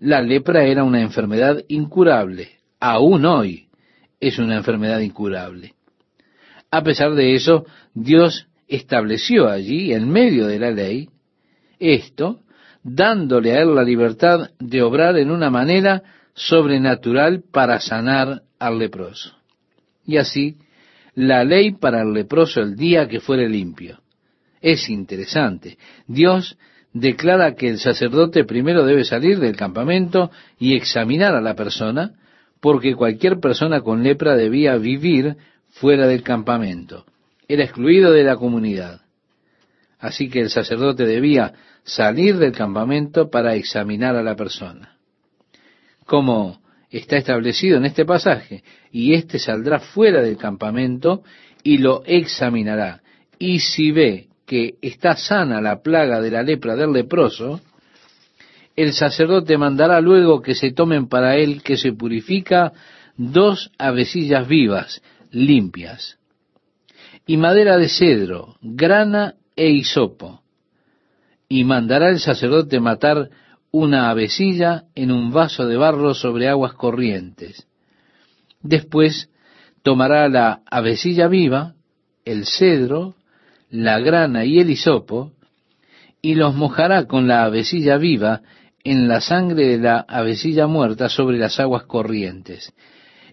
[0.00, 2.50] la lepra era una enfermedad incurable.
[2.80, 3.68] Aún hoy
[4.20, 5.74] es una enfermedad incurable.
[6.70, 11.08] A pesar de eso, Dios estableció allí, en medio de la ley,
[11.78, 12.40] esto,
[12.82, 16.02] dándole a él la libertad de obrar en una manera
[16.34, 19.34] sobrenatural para sanar al leproso.
[20.04, 20.56] Y así,
[21.14, 24.00] la ley para el leproso el día que fuere limpio.
[24.60, 25.78] Es interesante.
[26.06, 26.58] Dios
[27.00, 32.14] declara que el sacerdote primero debe salir del campamento y examinar a la persona,
[32.60, 35.36] porque cualquier persona con lepra debía vivir
[35.70, 37.04] fuera del campamento.
[37.48, 39.02] Era excluido de la comunidad.
[39.98, 41.54] Así que el sacerdote debía
[41.84, 44.96] salir del campamento para examinar a la persona
[46.06, 51.22] como está establecido en este pasaje, y éste saldrá fuera del campamento
[51.62, 53.02] y lo examinará.
[53.38, 57.60] Y si ve que está sana la plaga de la lepra del leproso,
[58.76, 62.72] el sacerdote mandará luego que se tomen para él que se purifica
[63.16, 66.18] dos avecillas vivas, limpias,
[67.26, 70.42] y madera de cedro, grana e hisopo,
[71.48, 73.30] y mandará el sacerdote matar
[73.70, 77.66] una avecilla en un vaso de barro sobre aguas corrientes.
[78.62, 79.30] Después
[79.82, 81.74] tomará la avecilla viva,
[82.24, 83.14] el cedro,
[83.76, 85.32] la grana y el hisopo,
[86.22, 88.42] y los mojará con la avecilla viva
[88.84, 92.72] en la sangre de la avecilla muerta sobre las aguas corrientes,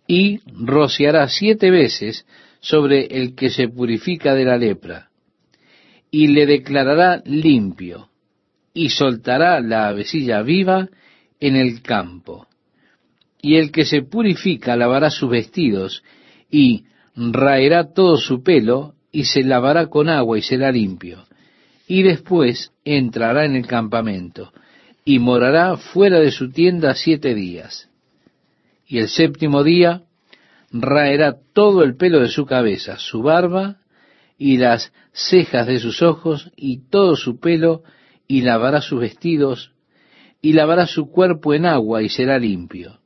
[0.07, 2.25] y rociará siete veces
[2.59, 5.09] sobre el que se purifica de la lepra,
[6.11, 8.09] y le declarará limpio
[8.73, 10.89] y soltará la avecilla viva
[11.39, 12.47] en el campo.
[13.41, 16.03] Y el que se purifica lavará sus vestidos
[16.49, 21.23] y raerá todo su pelo y se lavará con agua y será limpio.
[21.87, 24.51] Y después entrará en el campamento
[25.05, 27.89] y morará fuera de su tienda siete días.
[28.87, 30.01] Y el séptimo día
[30.71, 33.77] raerá todo el pelo de su cabeza, su barba
[34.37, 37.83] y las cejas de sus ojos y todo su pelo
[38.27, 39.73] y lavará sus vestidos,
[40.41, 42.99] y lavará su cuerpo en agua, y será limpio.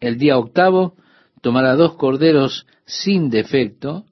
[0.00, 0.94] El día octavo
[1.40, 4.04] tomará dos corderos sin defecto,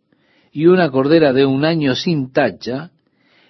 [0.53, 2.91] y una cordera de un año sin tacha,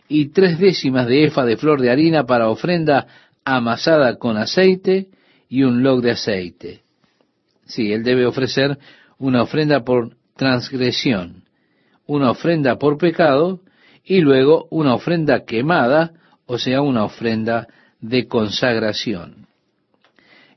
[0.09, 3.07] y tres décimas de efa de flor de harina para ofrenda
[3.45, 5.09] amasada con aceite
[5.49, 6.83] y un log de aceite.
[7.65, 8.79] Sí, él debe ofrecer
[9.19, 11.45] una ofrenda por transgresión,
[12.07, 13.61] una ofrenda por pecado
[14.05, 16.13] y luego una ofrenda quemada
[16.47, 17.69] o sea, una ofrenda
[18.01, 19.47] de consagración.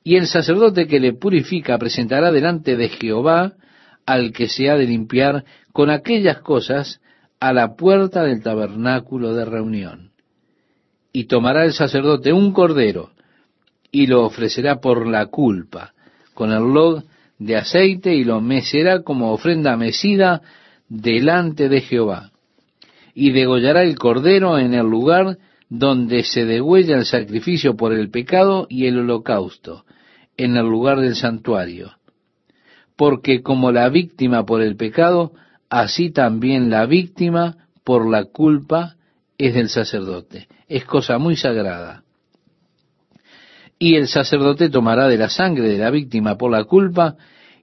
[0.03, 3.53] Y el sacerdote que le purifica presentará delante de Jehová
[4.05, 7.01] al que se ha de limpiar con aquellas cosas
[7.37, 10.11] a la puerta del tabernáculo de reunión.
[11.11, 13.09] Y tomará el sacerdote un cordero
[13.91, 15.93] y lo ofrecerá por la culpa,
[16.33, 17.03] con el log
[17.39, 20.41] de aceite y lo mecerá como ofrenda mecida
[20.87, 22.31] delante de Jehová.
[23.13, 28.65] Y degollará el cordero en el lugar donde se degüella el sacrificio por el pecado
[28.69, 29.83] y el holocausto,
[30.37, 31.97] en el lugar del santuario.
[32.95, 35.33] Porque como la víctima por el pecado,
[35.69, 38.95] así también la víctima por la culpa
[39.37, 40.47] es del sacerdote.
[40.67, 42.03] Es cosa muy sagrada.
[43.77, 47.15] Y el sacerdote tomará de la sangre de la víctima por la culpa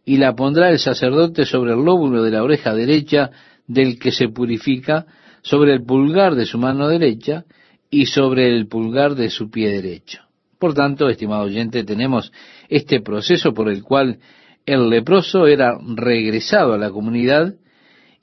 [0.05, 3.31] y la pondrá el sacerdote sobre el lóbulo de la oreja derecha
[3.67, 5.07] del que se purifica,
[5.43, 7.45] sobre el pulgar de su mano derecha
[7.91, 10.21] y sobre el pulgar de su pie derecho.
[10.59, 12.33] Por tanto, estimado oyente, tenemos
[12.69, 14.19] este proceso por el cual
[14.67, 17.55] el leproso era regresado a la comunidad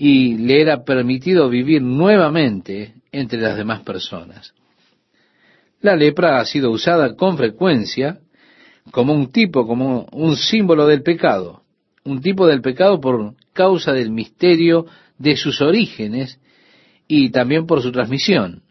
[0.02, 4.54] y le era permitido vivir nuevamente entre las demás personas.
[5.82, 8.20] La lepra ha sido usada con frecuencia
[8.92, 11.64] como un tipo, como un símbolo del pecado,
[12.06, 14.86] un tipo del pecado por causa del misterio
[15.18, 16.40] de sus orígenes
[17.06, 18.64] y también por su transmisión.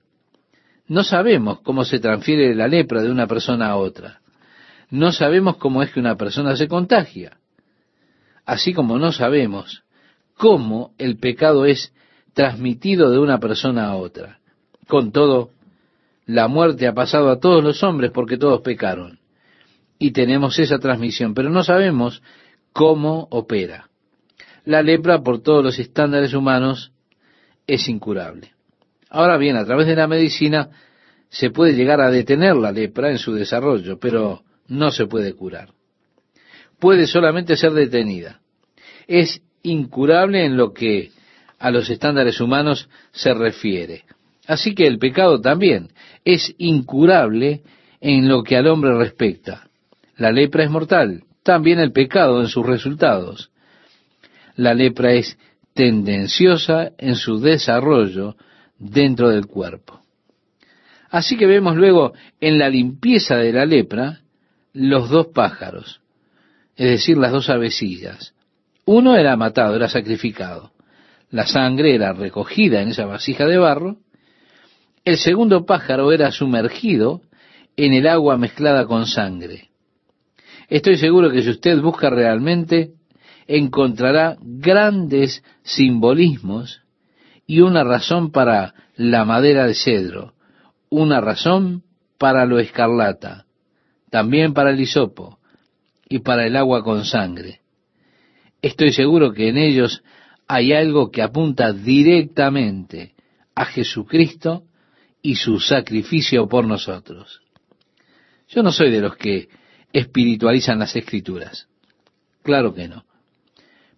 [0.87, 4.23] No sabemos cómo se transfiere la lepra de una persona a otra.
[4.89, 7.37] No sabemos cómo es que una persona se contagia.
[8.47, 9.83] Así como no sabemos
[10.39, 11.93] cómo el pecado es
[12.33, 14.39] transmitido de una persona a otra.
[14.87, 15.51] Con todo,
[16.25, 19.19] la muerte ha pasado a todos los hombres porque todos pecaron.
[19.99, 22.23] Y tenemos esa transmisión, pero no sabemos
[22.73, 23.91] cómo opera.
[24.65, 26.93] La lepra, por todos los estándares humanos,
[27.67, 28.53] es incurable.
[29.11, 30.71] Ahora bien, a través de la medicina
[31.31, 35.71] se puede llegar a detener la lepra en su desarrollo, pero no se puede curar.
[36.79, 38.41] Puede solamente ser detenida.
[39.09, 41.11] Es incurable en lo que
[41.59, 44.05] a los estándares humanos se refiere.
[44.47, 45.89] Así que el pecado también
[46.25, 47.63] es incurable
[48.01, 49.69] en lo que al hombre respecta.
[50.17, 53.51] La lepra es mortal, también el pecado en sus resultados.
[54.57, 55.39] La lepra es
[55.75, 58.37] tendenciosa en su desarrollo
[58.79, 60.01] dentro del cuerpo.
[61.11, 64.21] Así que vemos luego en la limpieza de la lepra
[64.73, 66.01] los dos pájaros,
[66.77, 68.35] es decir, las dos avecillas.
[68.91, 70.73] Uno era matado, era sacrificado.
[71.29, 73.99] La sangre era recogida en esa vasija de barro.
[75.05, 77.21] El segundo pájaro era sumergido
[77.77, 79.69] en el agua mezclada con sangre.
[80.71, 82.93] Estoy seguro que si usted busca realmente,
[83.47, 86.81] encontrará grandes simbolismos
[87.47, 90.33] y una razón para la madera de cedro,
[90.89, 91.83] una razón
[92.17, 93.45] para lo escarlata,
[94.09, 95.41] también para el hisopo
[96.09, 97.61] y para el agua con sangre.
[98.63, 100.03] Estoy seguro que en ellos
[100.47, 103.15] hay algo que apunta directamente
[103.55, 104.65] a Jesucristo
[105.23, 107.43] y su sacrificio por nosotros.
[108.49, 109.49] Yo no soy de los que
[109.93, 111.69] espiritualizan las escrituras.
[112.43, 113.05] Claro que no.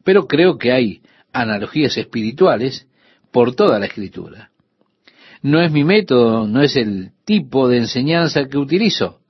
[0.02, 2.88] Pero creo que hay analogías espirituales
[3.30, 4.50] por toda la escritura.
[5.42, 9.20] No es mi método, no es el tipo de enseñanza que utilizo.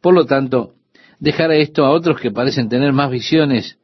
[0.00, 0.74] Por lo tanto,
[1.20, 3.78] dejaré esto a otros que parecen tener más visiones,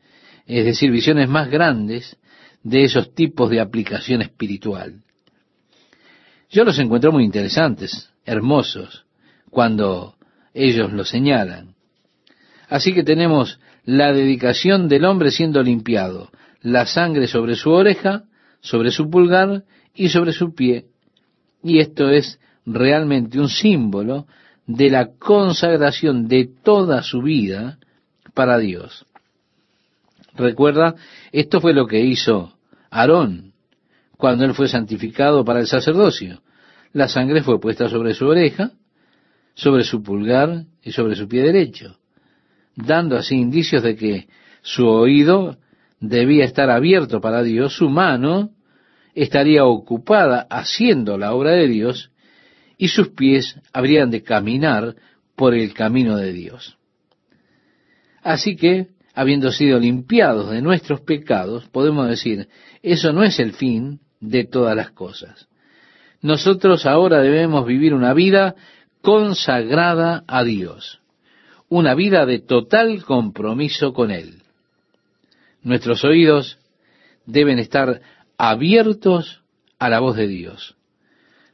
[0.48, 2.16] es decir, visiones más grandes
[2.62, 5.02] de esos tipos de aplicación espiritual.
[6.50, 9.04] Yo los encuentro muy interesantes, hermosos,
[9.50, 10.16] cuando
[10.54, 11.74] ellos lo señalan.
[12.68, 16.30] Así que tenemos la dedicación del hombre siendo limpiado,
[16.62, 18.24] la sangre sobre su oreja,
[18.60, 20.86] sobre su pulgar y sobre su pie.
[21.62, 24.26] Y esto es realmente un símbolo
[24.66, 27.78] de la consagración de toda su vida
[28.34, 29.06] para Dios.
[30.34, 30.94] Recuerda,
[31.32, 32.54] esto fue lo que hizo
[32.90, 33.52] Aarón
[34.16, 36.42] cuando él fue santificado para el sacerdocio.
[36.92, 38.72] La sangre fue puesta sobre su oreja,
[39.54, 41.98] sobre su pulgar y sobre su pie derecho
[42.78, 44.28] dando así indicios de que
[44.62, 45.58] su oído
[46.00, 48.50] debía estar abierto para Dios, su mano
[49.14, 52.12] estaría ocupada haciendo la obra de Dios
[52.76, 54.94] y sus pies habrían de caminar
[55.34, 56.78] por el camino de Dios.
[58.22, 58.88] Así que,
[59.18, 62.48] habiendo sido limpiados de nuestros pecados, podemos decir,
[62.82, 65.48] eso no es el fin de todas las cosas.
[66.20, 68.54] Nosotros ahora debemos vivir una vida
[69.02, 71.00] consagrada a Dios
[71.68, 74.42] una vida de total compromiso con Él.
[75.62, 76.58] Nuestros oídos
[77.26, 78.00] deben estar
[78.38, 79.42] abiertos
[79.78, 80.76] a la voz de Dios,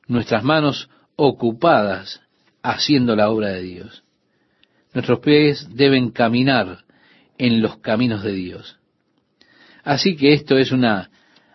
[0.06, 2.22] nuestras manos ocupadas
[2.62, 4.02] haciendo la obra de Dios.
[4.94, 6.84] nuestros pies deben caminar
[7.38, 8.78] en los caminos de Dios.
[9.82, 11.10] Así que esto es una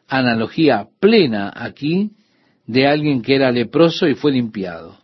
[0.08, 2.12] analogía plena aquí
[2.66, 4.98] de alguien que era leproso y fue limpiado.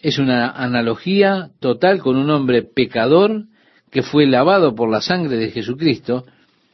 [0.00, 3.44] Es una analogía total con un hombre pecador
[3.90, 6.26] que fue lavado por la sangre de Jesucristo,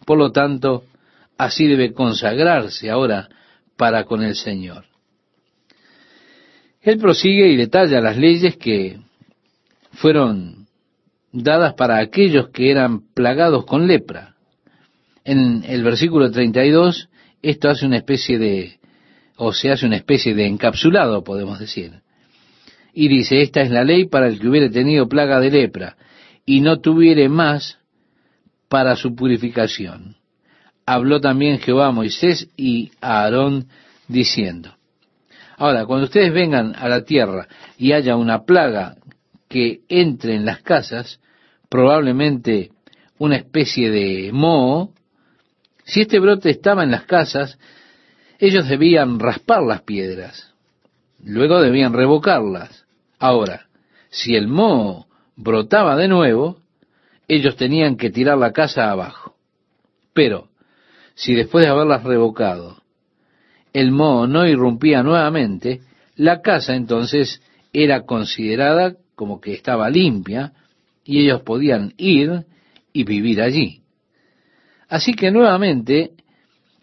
[0.05, 0.85] por lo tanto,
[1.39, 3.29] así debe consagrarse ahora
[3.77, 4.85] para con el Señor.
[6.83, 8.99] Él prosigue y detalla las leyes que
[9.93, 10.64] fueron
[11.35, 14.37] dadas para aquellos que eran plagados con lepra.
[15.25, 17.09] En el versículo 32,
[17.43, 18.79] esto hace una especie de,
[19.37, 22.03] o se hace una especie de encapsulado, podemos decir.
[22.93, 25.97] Y dice, esta es la ley para el que hubiere tenido plaga de lepra
[26.47, 27.79] y no tuviere más
[28.69, 30.17] para su purificación.
[30.87, 33.67] Habló también Jehová a Moisés y a Aarón
[34.07, 34.75] diciendo.
[35.57, 38.97] Ahora, cuando ustedes vengan a la tierra y haya una plaga
[39.55, 41.21] que entre en las casas,
[41.69, 42.73] probablemente
[43.19, 44.93] una especie de moho,
[45.85, 47.57] si este brote estaba en las casas,
[48.41, 50.53] ellos debían raspar las piedras,
[51.23, 52.85] luego debían revocarlas.
[53.21, 53.69] Ahora,
[54.11, 56.59] si el moho brotaba de nuevo,
[57.29, 59.37] ellos tenían que tirar la casa abajo.
[60.13, 60.49] Pero,
[61.15, 62.83] si después de haberlas revocado,
[63.73, 65.81] el moho no irrumpía nuevamente,
[66.17, 67.41] la casa entonces
[67.73, 70.53] era considerada como que estaba limpia
[71.05, 72.45] y ellos podían ir
[72.93, 73.83] y vivir allí.
[74.89, 76.13] Así que nuevamente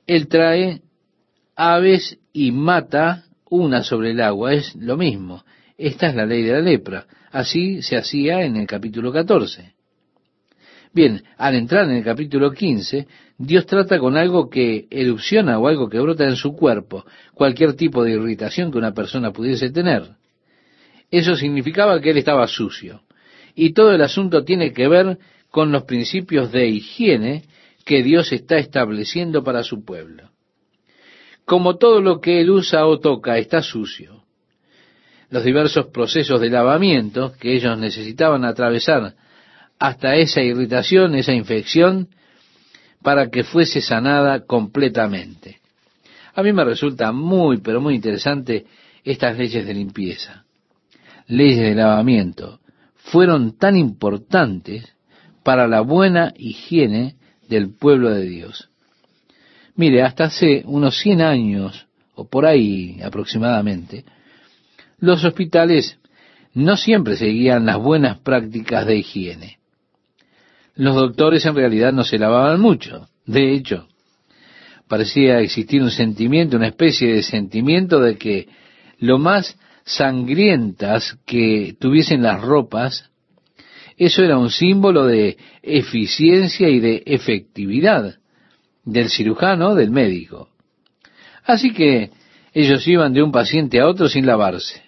[0.07, 0.81] él trae
[1.55, 5.43] aves y mata una sobre el agua, es lo mismo.
[5.77, 7.05] Esta es la ley de la lepra.
[7.31, 9.73] Así se hacía en el capítulo 14.
[10.93, 13.07] Bien, al entrar en el capítulo 15,
[13.37, 18.03] Dios trata con algo que erupciona o algo que brota en su cuerpo, cualquier tipo
[18.03, 20.20] de irritación que una persona pudiese tener.
[21.11, 23.01] Eso significaba que él estaba sucio.
[23.53, 25.19] Y todo el asunto tiene que ver
[25.51, 27.43] con los principios de higiene
[27.85, 30.29] que Dios está estableciendo para su pueblo.
[31.45, 34.23] Como todo lo que él usa o toca está sucio,
[35.29, 39.15] los diversos procesos de lavamiento que ellos necesitaban atravesar
[39.79, 42.09] hasta esa irritación, esa infección,
[43.01, 45.59] para que fuese sanada completamente.
[46.35, 48.65] A mí me resulta muy, pero muy interesante
[49.03, 50.40] estas leyes de limpieza,
[51.27, 52.59] leyes de lavamiento,
[52.95, 54.93] fueron tan importantes
[55.43, 57.15] para la buena higiene
[57.47, 58.69] del pueblo de Dios.
[59.75, 64.05] Mire, hasta hace unos 100 años, o por ahí aproximadamente,
[64.99, 65.97] los hospitales
[66.53, 69.61] no siempre seguían las buenas prácticas de higiene
[70.75, 73.07] los doctores en realidad no se lavaban mucho.
[73.25, 73.87] De hecho,
[74.87, 78.47] parecía existir un sentimiento, una especie de sentimiento de que
[78.99, 79.57] lo más
[79.95, 83.09] sangrientas que tuviesen las ropas,
[83.97, 88.15] eso era un símbolo de eficiencia y de efectividad
[88.83, 90.49] del cirujano, del médico.
[91.43, 92.11] Así que
[92.53, 94.81] ellos iban de un paciente a otro sin lavarse.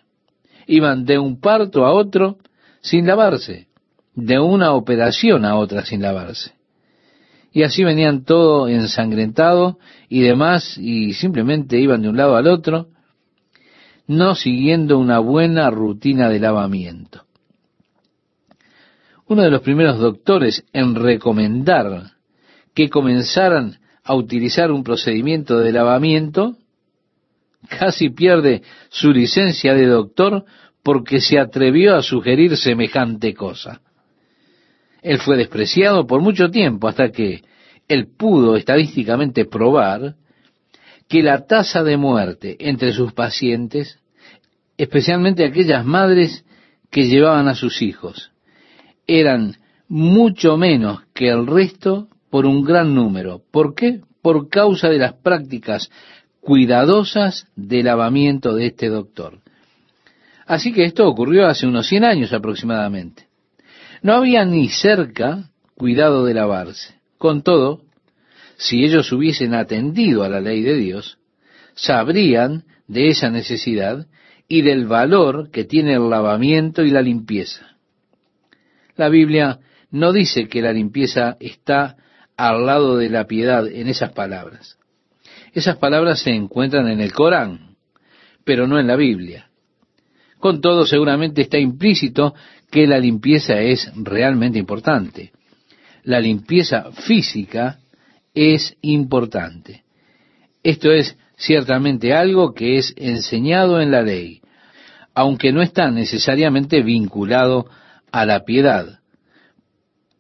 [0.68, 2.38] Iban de un parto a otro
[2.82, 3.68] sin lavarse
[4.16, 6.54] de una operación a otra sin lavarse.
[7.52, 9.78] Y así venían todo ensangrentado
[10.10, 12.88] y demás, y simplemente iban de un lado al otro,
[14.08, 17.26] no siguiendo una buena rutina de lavamiento.
[19.28, 22.12] Uno de los primeros doctores en recomendar
[22.74, 26.58] que comenzaran a utilizar un procedimiento de lavamiento,
[27.70, 30.44] casi pierde su licencia de doctor
[30.84, 33.82] porque se atrevió a sugerir semejante cosa.
[35.02, 37.44] Él fue despreciado por mucho tiempo hasta que
[37.88, 40.16] él pudo estadísticamente probar
[41.14, 44.00] que la tasa de muerte entre sus pacientes,
[44.78, 46.44] especialmente aquellas madres
[46.90, 48.32] que llevaban a sus hijos,
[49.06, 49.58] eran
[49.88, 53.44] mucho menos que el resto por un gran número.
[53.52, 54.02] ¿Por qué?
[54.24, 55.92] Por causa de las prácticas
[56.42, 59.38] cuidadosas de lavamiento de este doctor.
[60.48, 63.28] Así que esto ocurrió hace unos 100 años aproximadamente.
[64.02, 66.96] No había ni cerca cuidado de lavarse.
[67.20, 67.82] Con todo,
[68.58, 71.18] si ellos hubiesen atendido a la ley de Dios,
[71.76, 74.08] sabrían de esa necesidad
[74.48, 77.78] y del valor que tiene el lavamiento y la limpieza.
[78.96, 81.98] La Biblia no dice que la limpieza está
[82.38, 84.78] al lado de la piedad en esas palabras.
[85.54, 87.76] Esas palabras se encuentran en el Corán,
[88.44, 89.50] pero no en la Biblia.
[90.40, 92.34] Con todo, seguramente está implícito
[92.70, 95.32] que la limpieza es realmente importante.
[96.04, 97.80] La limpieza física
[98.34, 99.84] es importante.
[100.64, 104.42] Esto es ciertamente algo que es enseñado en la ley,
[105.14, 107.66] aunque no está necesariamente vinculado
[108.12, 109.00] a la piedad,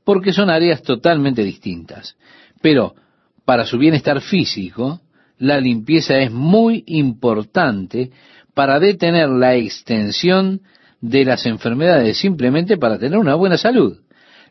[0.03, 2.17] porque son áreas totalmente distintas.
[2.61, 2.95] Pero
[3.45, 5.01] para su bienestar físico,
[5.37, 8.11] la limpieza es muy importante
[8.53, 10.61] para detener la extensión
[11.01, 13.99] de las enfermedades, simplemente para tener una buena salud.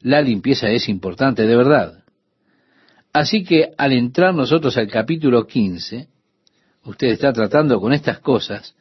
[0.01, 2.02] La limpieza es importante de verdad.
[3.13, 6.09] Así que al entrar nosotros al capítulo 15,
[6.85, 8.75] usted está tratando con estas cosas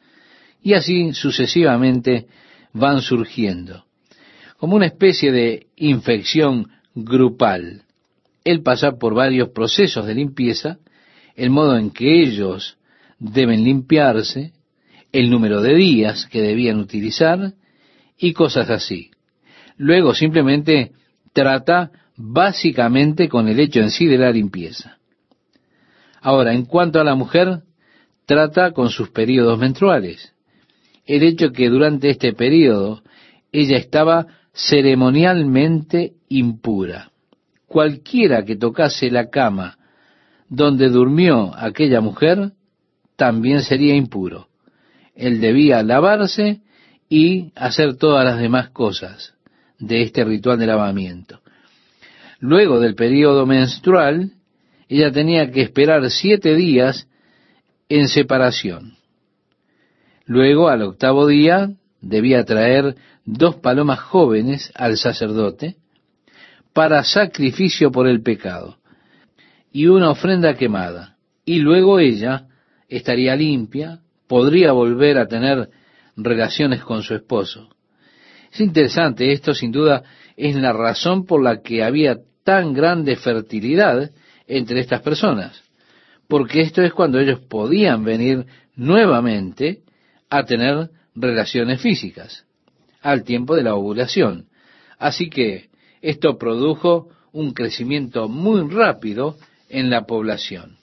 [0.62, 2.26] y así sucesivamente
[2.72, 3.84] van surgiendo,
[4.56, 7.82] como una especie de infección grupal.
[8.44, 10.78] Él pasa por varios procesos de limpieza,
[11.36, 12.78] el modo en que ellos
[13.18, 14.52] deben limpiarse,
[15.12, 17.52] el número de días que debían utilizar
[18.16, 19.10] y cosas así.
[19.76, 20.92] Luego simplemente
[21.34, 24.98] trata básicamente con el hecho en sí de la limpieza.
[26.20, 27.62] Ahora, en cuanto a la mujer,
[28.26, 30.32] trata con sus periodos menstruales.
[31.04, 33.02] El hecho que durante este periodo
[33.50, 37.10] ella estaba ceremonialmente impura.
[37.66, 39.78] Cualquiera que tocase la cama
[40.48, 42.52] donde durmió aquella mujer,
[43.16, 44.48] también sería impuro.
[45.14, 46.60] Él debía lavarse
[47.08, 49.34] y hacer todas las demás cosas
[49.78, 51.41] de este ritual de lavamiento.
[52.42, 54.32] Luego del periodo menstrual,
[54.88, 57.06] ella tenía que esperar siete días
[57.88, 58.96] en separación.
[60.26, 61.70] Luego, al octavo día,
[62.00, 65.76] debía traer dos palomas jóvenes al sacerdote
[66.72, 68.78] para sacrificio por el pecado
[69.70, 71.16] y una ofrenda quemada.
[71.44, 72.48] Y luego ella
[72.88, 75.68] estaría limpia, podría volver a tener
[76.16, 77.68] relaciones con su esposo.
[78.52, 80.02] Es interesante, esto sin duda
[80.36, 84.10] es la razón por la que había tan grande fertilidad
[84.46, 85.62] entre estas personas,
[86.28, 89.80] porque esto es cuando ellos podían venir nuevamente
[90.30, 92.44] a tener relaciones físicas,
[93.00, 94.46] al tiempo de la ovulación.
[94.98, 95.68] Así que
[96.00, 99.36] esto produjo un crecimiento muy rápido
[99.68, 100.76] en la población.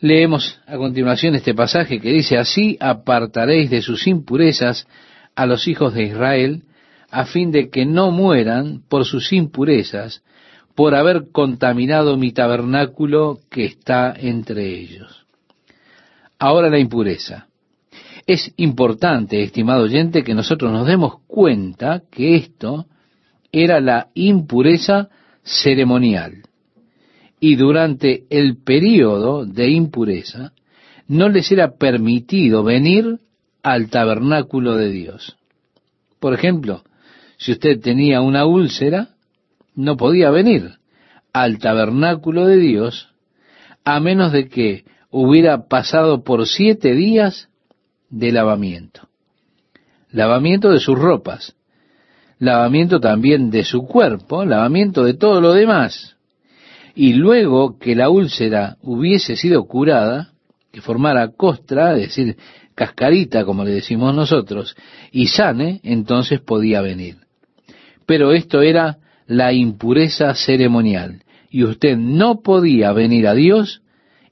[0.00, 4.86] Leemos a continuación este pasaje que dice, así apartaréis de sus impurezas
[5.34, 6.62] a los hijos de Israel,
[7.10, 10.22] a fin de que no mueran por sus impurezas,
[10.74, 15.26] por haber contaminado mi tabernáculo que está entre ellos.
[16.38, 17.48] Ahora la impureza.
[18.26, 22.86] Es importante, estimado oyente, que nosotros nos demos cuenta que esto
[23.50, 25.08] era la impureza
[25.42, 26.42] ceremonial
[27.40, 30.52] y durante el período de impureza
[31.06, 33.20] no les era permitido venir
[33.62, 35.36] al tabernáculo de Dios.
[36.20, 36.82] Por ejemplo,
[37.38, 39.10] si usted tenía una úlcera,
[39.74, 40.78] no podía venir
[41.32, 43.08] al tabernáculo de Dios
[43.84, 47.48] a menos de que hubiera pasado por siete días
[48.10, 49.08] de lavamiento.
[50.10, 51.54] Lavamiento de sus ropas,
[52.38, 56.18] lavamiento también de su cuerpo, lavamiento de todo lo demás
[57.00, 60.32] y luego que la úlcera hubiese sido curada,
[60.72, 62.36] que formara costra, es decir,
[62.74, 64.74] cascarita, como le decimos nosotros,
[65.12, 67.27] y sane, entonces podía venir.
[68.08, 68.96] Pero esto era
[69.26, 73.82] la impureza ceremonial, y usted no podía venir a Dios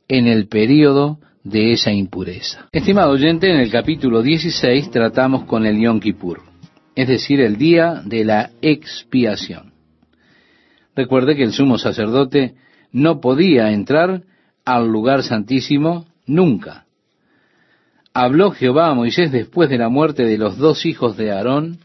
[0.08, 2.70] en el período de esa impureza.
[2.72, 6.40] Estimado oyente, en el capítulo 16 tratamos con el Yom Kippur,
[6.94, 9.74] es decir, el día de la expiación.
[10.94, 12.54] Recuerde que el sumo sacerdote
[12.92, 14.22] no podía entrar
[14.64, 16.86] al lugar santísimo nunca.
[18.14, 21.80] Habló Jehová a Moisés después de la muerte de los dos hijos de Aarón,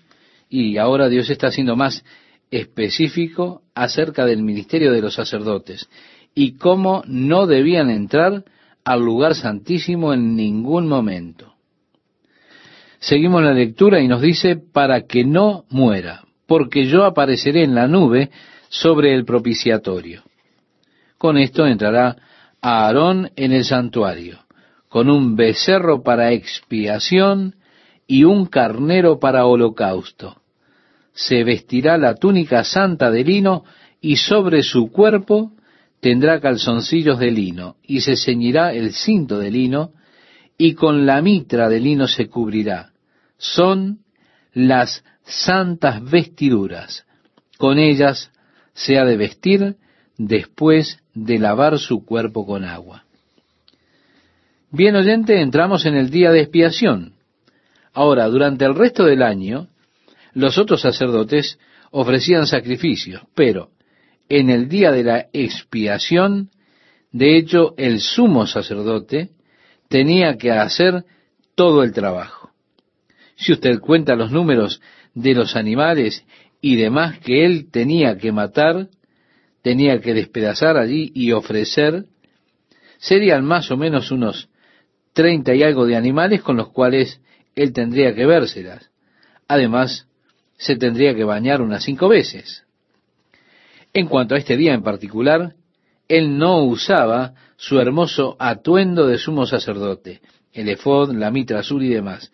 [0.51, 2.03] y ahora Dios está siendo más
[2.51, 5.89] específico acerca del ministerio de los sacerdotes
[6.35, 8.43] y cómo no debían entrar
[8.83, 11.53] al lugar santísimo en ningún momento.
[12.99, 17.87] Seguimos la lectura y nos dice, para que no muera, porque yo apareceré en la
[17.87, 18.29] nube
[18.67, 20.23] sobre el propiciatorio.
[21.17, 22.17] Con esto entrará
[22.61, 24.39] Aarón en el santuario,
[24.89, 27.55] con un becerro para expiación
[28.05, 30.40] y un carnero para holocausto.
[31.13, 33.63] Se vestirá la túnica santa de lino
[33.99, 35.51] y sobre su cuerpo
[35.99, 39.91] tendrá calzoncillos de lino y se ceñirá el cinto de lino
[40.57, 42.91] y con la mitra de lino se cubrirá.
[43.37, 43.99] Son
[44.53, 47.05] las santas vestiduras.
[47.57, 48.31] Con ellas
[48.73, 49.75] se ha de vestir
[50.17, 53.05] después de lavar su cuerpo con agua.
[54.71, 57.13] Bien oyente, entramos en el día de expiación.
[57.93, 59.67] Ahora, durante el resto del año,
[60.33, 61.59] los otros sacerdotes
[61.91, 63.69] ofrecían sacrificios, pero
[64.29, 66.49] en el día de la expiación,
[67.11, 69.31] de hecho, el sumo sacerdote
[69.89, 71.03] tenía que hacer
[71.55, 72.51] todo el trabajo.
[73.35, 74.81] Si usted cuenta los números
[75.13, 76.25] de los animales
[76.61, 78.87] y demás que él tenía que matar,
[79.61, 82.05] tenía que despedazar allí y ofrecer,
[82.99, 84.49] serían más o menos unos
[85.13, 87.19] treinta y algo de animales con los cuales
[87.55, 88.91] él tendría que vérselas.
[89.47, 90.07] Además,
[90.61, 92.63] se tendría que bañar unas cinco veces.
[93.93, 95.55] En cuanto a este día en particular,
[96.07, 100.21] él no usaba su hermoso atuendo de sumo sacerdote,
[100.53, 102.31] el efod, la mitra azul y demás.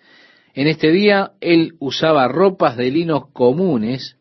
[0.54, 4.18] En este día él usaba ropas de lino comunes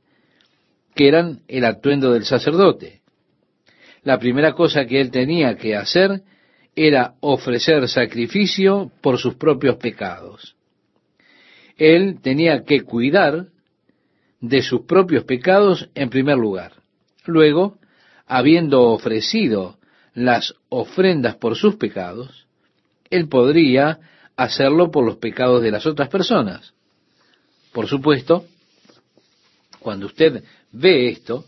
[0.95, 3.01] que eran el atuendo del sacerdote.
[4.05, 6.23] La primera cosa que él tenía que hacer
[6.77, 10.55] era ofrecer sacrificio por sus propios pecados.
[11.77, 13.49] Él tenía que cuidar
[14.41, 16.73] de sus propios pecados en primer lugar.
[17.25, 17.79] Luego,
[18.27, 19.79] habiendo ofrecido
[20.15, 22.47] las ofrendas por sus pecados,
[23.11, 23.99] él podría
[24.37, 26.75] hacerlo por los pecados de las otras personas.
[27.73, 28.47] Por supuesto,
[29.81, 31.45] cuando usted ve esto,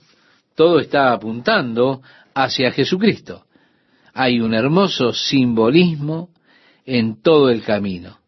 [0.54, 2.02] todo está apuntando
[2.34, 3.44] hacia Jesucristo.
[4.12, 6.30] Hay un hermoso simbolismo
[6.84, 8.18] en todo el camino,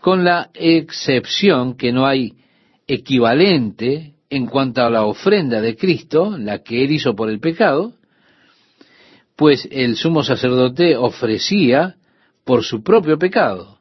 [0.00, 2.34] con la excepción que no hay
[2.86, 7.94] equivalente en cuanto a la ofrenda de Cristo, la que él hizo por el pecado,
[9.36, 11.96] pues el sumo sacerdote ofrecía
[12.44, 13.78] por su propio pecado.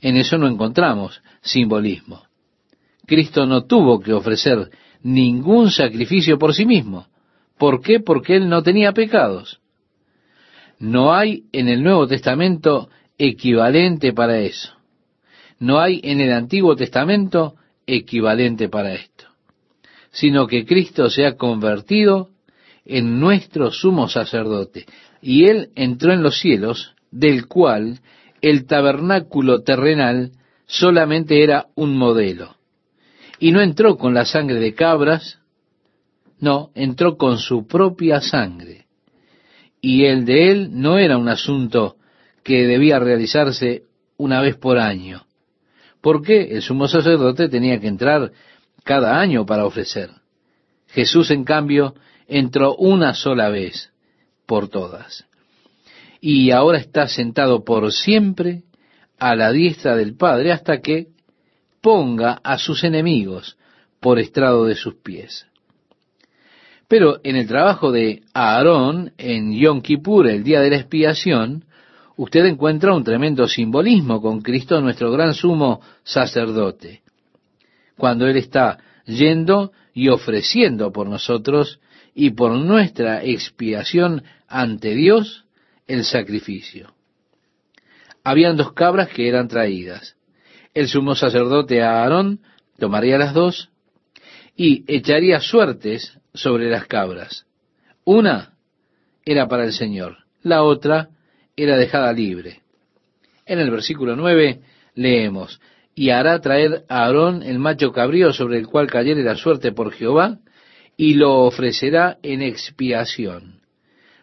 [0.00, 2.22] En eso no encontramos simbolismo.
[3.06, 4.70] Cristo no tuvo que ofrecer
[5.02, 7.06] ningún sacrificio por sí mismo.
[7.58, 8.00] ¿Por qué?
[8.00, 9.60] Porque él no tenía pecados.
[10.78, 14.72] No hay en el Nuevo Testamento equivalente para eso.
[15.58, 17.55] No hay en el Antiguo Testamento
[17.86, 19.26] equivalente para esto,
[20.10, 22.30] sino que Cristo se ha convertido
[22.84, 24.86] en nuestro sumo sacerdote,
[25.20, 28.00] y Él entró en los cielos, del cual
[28.40, 30.32] el tabernáculo terrenal
[30.66, 32.56] solamente era un modelo.
[33.38, 35.38] Y no entró con la sangre de cabras,
[36.38, 38.86] no, entró con su propia sangre.
[39.80, 41.96] Y el de Él no era un asunto
[42.42, 43.82] que debía realizarse
[44.16, 45.25] una vez por año,
[46.06, 48.30] porque el sumo sacerdote tenía que entrar
[48.84, 50.10] cada año para ofrecer.
[50.86, 51.96] Jesús, en cambio,
[52.28, 53.90] entró una sola vez
[54.46, 55.26] por todas.
[56.20, 58.62] Y ahora está sentado por siempre
[59.18, 61.08] a la diestra del Padre hasta que
[61.80, 63.58] ponga a sus enemigos
[63.98, 65.48] por estrado de sus pies.
[66.86, 71.64] Pero en el trabajo de Aarón en Yom Kippur, el día de la expiación,
[72.16, 77.02] usted encuentra un tremendo simbolismo con Cristo, nuestro gran sumo sacerdote,
[77.96, 81.80] cuando Él está yendo y ofreciendo por nosotros
[82.14, 85.44] y por nuestra expiación ante Dios
[85.86, 86.94] el sacrificio.
[88.24, 90.16] Habían dos cabras que eran traídas.
[90.74, 92.40] El sumo sacerdote Aarón
[92.78, 93.70] tomaría las dos
[94.56, 97.46] y echaría suertes sobre las cabras.
[98.04, 98.54] Una
[99.24, 101.10] era para el Señor, la otra
[101.56, 102.60] era dejada libre.
[103.46, 104.60] En el versículo 9
[104.94, 105.60] leemos,
[105.94, 109.92] y hará traer a Aarón el macho cabrío sobre el cual cayere la suerte por
[109.92, 110.38] Jehová,
[110.96, 113.60] y lo ofrecerá en expiación.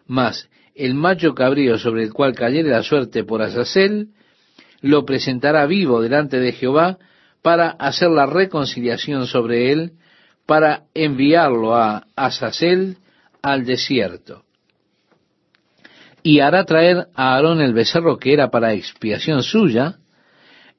[0.06, 4.08] Mas el macho cabrío sobre el cual cayere la suerte por Azazel,
[4.80, 6.98] lo presentará vivo delante de Jehová
[7.42, 9.92] para hacer la reconciliación sobre él,
[10.46, 12.98] para enviarlo a Azazel
[13.42, 14.44] al desierto
[16.26, 19.98] y hará traer a Aarón el becerro que era para expiación suya,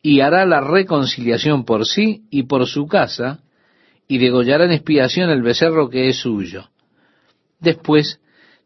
[0.02, 3.44] y hará la reconciliación por sí y por su casa,
[4.08, 6.70] y degollará en expiación el becerro que es suyo.
[7.60, 8.20] Después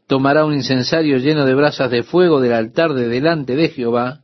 [0.08, 4.22] tomará un incensario lleno de brasas de fuego del altar de delante de Jehová,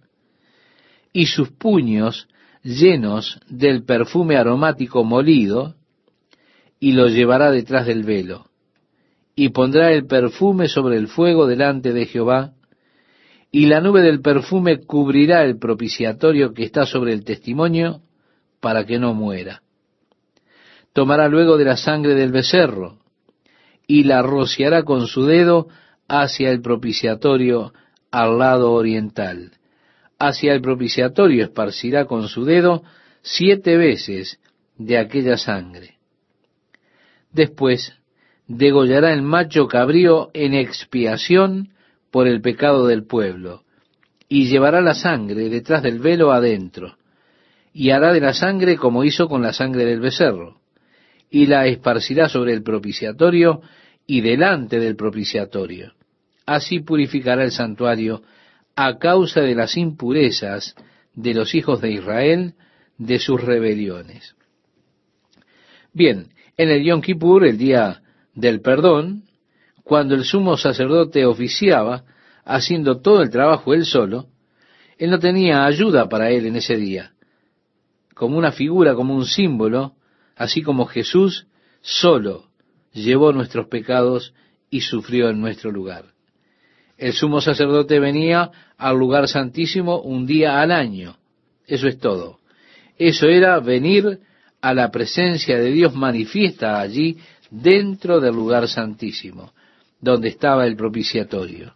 [1.11, 2.29] y sus puños
[2.63, 5.75] llenos del perfume aromático molido,
[6.79, 8.47] y lo llevará detrás del velo
[9.35, 12.53] y pondrá el perfume sobre el fuego delante de Jehová,
[13.51, 18.01] y la nube del perfume cubrirá el propiciatorio que está sobre el testimonio,
[18.59, 19.61] para que no muera.
[20.93, 22.99] Tomará luego de la sangre del becerro,
[23.87, 25.67] y la rociará con su dedo
[26.07, 27.73] hacia el propiciatorio
[28.11, 29.51] al lado oriental.
[30.17, 32.83] Hacia el propiciatorio esparcirá con su dedo
[33.21, 34.39] siete veces
[34.77, 35.95] de aquella sangre.
[37.31, 37.93] Después
[38.47, 41.69] degollará el macho cabrío en expiación
[42.11, 43.63] por el pecado del pueblo,
[44.27, 46.97] y llevará la sangre detrás del velo adentro,
[47.73, 50.59] y hará de la sangre como hizo con la sangre del becerro,
[51.29, 53.61] y la esparcirá sobre el propiciatorio
[54.07, 55.93] y delante del propiciatorio.
[56.45, 58.21] Así purificará el santuario
[58.75, 60.75] a causa de las impurezas
[61.13, 62.53] de los hijos de Israel,
[62.97, 64.35] de sus rebeliones.
[65.91, 66.27] Bien,
[66.57, 68.01] en el Yom Kippur, el día
[68.35, 69.23] del perdón,
[69.83, 72.03] cuando el sumo sacerdote oficiaba,
[72.43, 74.27] haciendo todo el trabajo él solo,
[74.97, 77.13] él no tenía ayuda para él en ese día,
[78.13, 79.93] como una figura, como un símbolo,
[80.35, 81.47] así como Jesús
[81.81, 82.47] solo
[82.93, 84.33] llevó nuestros pecados
[84.69, 86.05] y sufrió en nuestro lugar.
[86.97, 91.17] El sumo sacerdote venía al lugar santísimo un día al año.
[91.67, 92.39] Eso es todo.
[92.97, 94.19] Eso era venir
[94.61, 97.17] a la presencia de Dios manifiesta allí
[97.61, 99.51] dentro del lugar santísimo,
[100.01, 101.73] donde estaba el propiciatorio.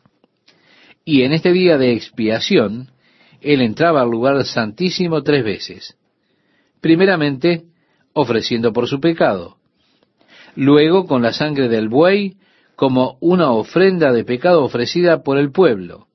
[1.06, 2.90] Y en este día de expiación,
[3.42, 5.98] él entraba al lugar santísimo tres veces.
[6.82, 7.64] Primeramente,
[8.14, 9.58] ofreciendo por su pecado.
[10.56, 12.36] Luego, con la sangre del buey,
[12.76, 16.08] como una ofrenda de pecado ofrecida por el pueblo.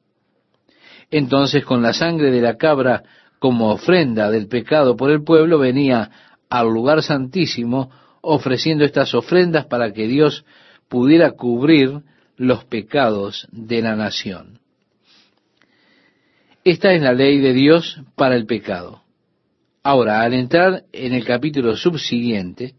[1.11, 3.03] Entonces, con la sangre de la cabra
[3.39, 6.11] como ofrenda del pecado por el pueblo, venía
[6.49, 7.91] al lugar santísimo
[8.25, 10.45] ofreciendo estas ofrendas para que Dios
[10.89, 12.01] pudiera cubrir
[12.37, 14.59] los pecados de la nación.
[16.65, 19.03] Esta es la ley de Dios para el pecado.
[19.83, 22.75] Ahora, al entrar en el capítulo subsiguiente,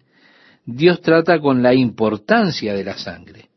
[0.66, 3.50] Dios trata con la importancia de la sangre.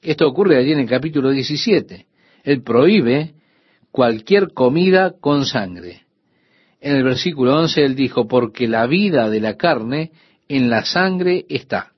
[0.00, 2.06] Esto ocurre allí en el capítulo 17.
[2.44, 3.34] Él prohíbe
[3.90, 6.06] cualquier comida con sangre.
[6.80, 10.12] En el versículo 11 él dijo, porque la vida de la carne
[10.48, 11.92] en la sangre está.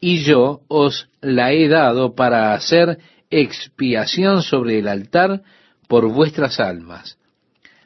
[0.00, 2.98] Y yo os la he dado para hacer
[3.30, 5.42] expiación sobre el altar
[5.88, 7.18] por vuestras almas.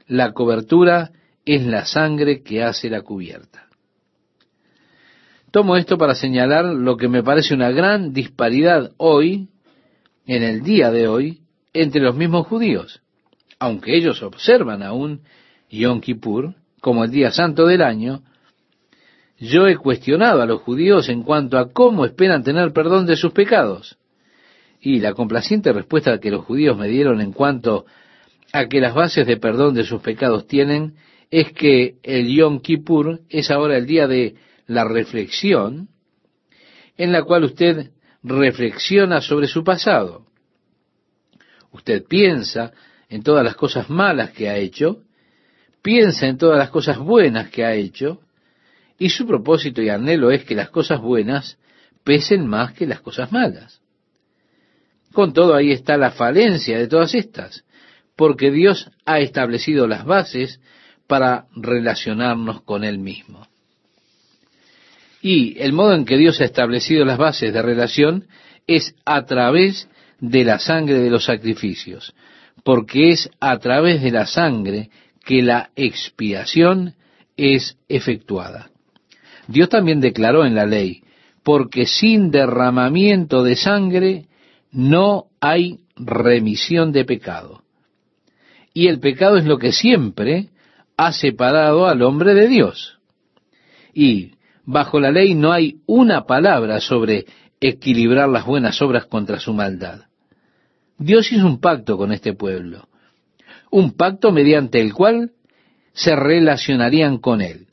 [0.07, 1.11] La cobertura
[1.45, 3.69] es la sangre que hace la cubierta.
[5.51, 9.49] Tomo esto para señalar lo que me parece una gran disparidad hoy,
[10.27, 11.43] en el día de hoy,
[11.73, 13.03] entre los mismos judíos.
[13.59, 15.23] Aunque ellos observan aún
[15.71, 18.23] Yom Kippur como el día santo del año,
[19.39, 23.33] yo he cuestionado a los judíos en cuanto a cómo esperan tener perdón de sus
[23.33, 23.99] pecados.
[24.81, 27.87] Y la complaciente respuesta que los judíos me dieron en cuanto
[28.53, 30.95] a que las bases de perdón de sus pecados tienen
[31.31, 35.89] es que el Yom Kippur es ahora el día de la reflexión,
[36.97, 37.91] en la cual usted
[38.23, 40.27] reflexiona sobre su pasado.
[41.73, 42.73] Usted piensa
[43.09, 45.03] en todas las cosas malas que ha hecho,
[45.83, 48.21] piensa en todas las cosas buenas que ha hecho,
[48.99, 51.59] y su propósito y anhelo es que las cosas buenas
[52.05, 53.81] pesen más que las cosas malas.
[55.13, 57.65] Con todo ahí está la falencia de todas estas,
[58.17, 60.61] porque Dios ha establecido las bases
[61.07, 63.47] para relacionarnos con Él mismo.
[65.21, 68.27] Y el modo en que Dios ha establecido las bases de relación
[68.67, 69.89] es a través
[70.21, 72.15] de la sangre de los sacrificios,
[72.63, 74.91] porque es a través de la sangre
[75.25, 76.95] que la expiación
[77.37, 78.71] es efectuada.
[79.49, 81.03] Dios también declaró en la ley,
[81.43, 84.27] porque sin derramamiento de sangre
[84.73, 87.63] no hay remisión de pecado.
[88.73, 90.49] Y el pecado es lo que siempre
[90.97, 92.99] ha separado al hombre de Dios.
[93.93, 94.33] Y
[94.65, 97.27] bajo la ley no hay una palabra sobre
[97.61, 100.03] equilibrar las buenas obras contra su maldad.
[100.99, 102.89] Dios hizo un pacto con este pueblo,
[103.71, 105.33] un pacto mediante el cual
[105.93, 107.69] se relacionarían con Él,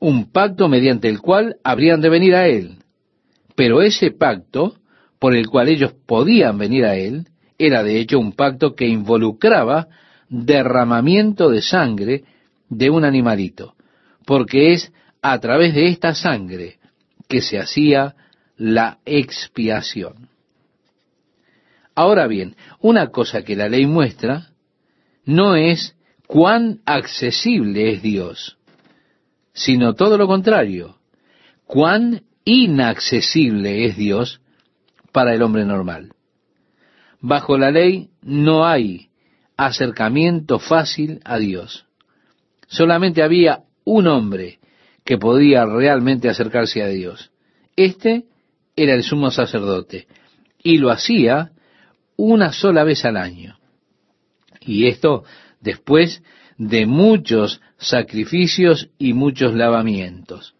[0.00, 2.78] un pacto mediante el cual habrían de venir a Él.
[3.54, 4.74] Pero ese pacto
[5.18, 7.28] por el cual ellos podían venir a Él,
[7.58, 9.88] era de hecho un pacto que involucraba
[10.28, 12.24] derramamiento de sangre
[12.68, 13.74] de un animalito,
[14.26, 14.92] porque es
[15.22, 16.78] a través de esta sangre
[17.26, 18.14] que se hacía
[18.56, 20.28] la expiación.
[21.94, 24.50] Ahora bien, una cosa que la ley muestra
[25.24, 28.58] no es cuán accesible es Dios,
[29.54, 30.98] sino todo lo contrario,
[31.64, 34.40] cuán inaccesible es Dios
[35.12, 36.12] para el hombre normal.
[37.20, 39.08] Bajo la ley no hay
[39.56, 41.86] acercamiento fácil a Dios.
[42.66, 44.58] Solamente había un hombre
[45.04, 47.30] que podía realmente acercarse a Dios.
[47.76, 48.24] Este
[48.76, 50.08] era el sumo sacerdote
[50.62, 51.52] y lo hacía
[52.16, 53.58] una sola vez al año.
[54.60, 55.24] Y esto
[55.60, 56.22] después
[56.58, 60.54] de muchos sacrificios y muchos lavamientos.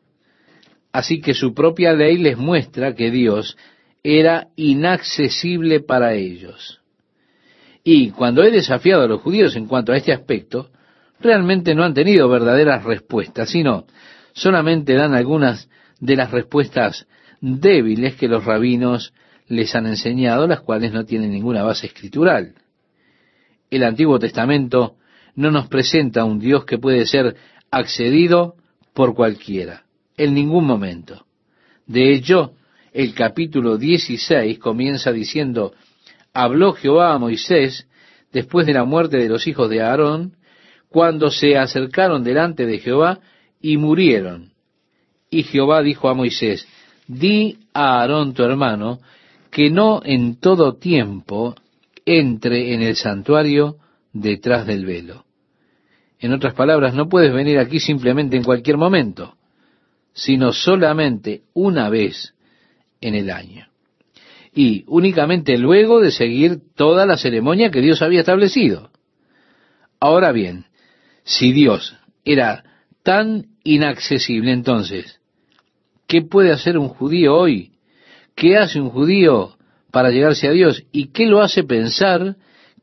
[0.92, 3.56] Así que su propia ley les muestra que Dios
[4.02, 6.80] era inaccesible para ellos.
[7.82, 10.70] Y cuando he desafiado a los judíos en cuanto a este aspecto,
[11.20, 13.86] realmente no han tenido verdaderas respuestas, sino
[14.32, 15.68] solamente dan algunas
[16.00, 17.06] de las respuestas
[17.40, 19.12] débiles que los rabinos
[19.48, 22.54] les han enseñado, las cuales no tienen ninguna base escritural.
[23.70, 24.96] El Antiguo Testamento
[25.36, 27.36] no nos presenta un Dios que puede ser
[27.70, 28.54] accedido
[28.92, 29.82] por cualquiera.
[30.16, 31.24] en ningún momento.
[31.88, 32.52] De hecho,
[32.92, 35.72] el capítulo 16 comienza diciendo,
[36.32, 37.88] habló Jehová a Moisés
[38.32, 40.36] después de la muerte de los hijos de Aarón,
[40.88, 43.18] cuando se acercaron delante de Jehová
[43.60, 44.52] y murieron.
[45.30, 46.68] Y Jehová dijo a Moisés,
[47.08, 49.00] di a Aarón tu hermano,
[49.50, 51.56] que no en todo tiempo
[52.06, 53.78] entre en el santuario
[54.14, 55.26] detrás del velo.
[56.18, 59.36] En otras palabras, no puedes venir aquí simplemente en cualquier momento,
[60.14, 62.32] sino solamente una vez
[63.02, 63.66] en el año.
[64.54, 68.90] Y únicamente luego de seguir toda la ceremonia que Dios había establecido.
[70.00, 70.66] Ahora bien,
[71.24, 72.64] si Dios era
[73.02, 75.20] tan inaccesible entonces,
[76.06, 77.72] ¿qué puede hacer un judío hoy?
[78.36, 79.56] ¿Qué hace un judío
[79.90, 80.84] para llegarse a Dios?
[80.92, 82.36] ¿Y qué lo hace pensar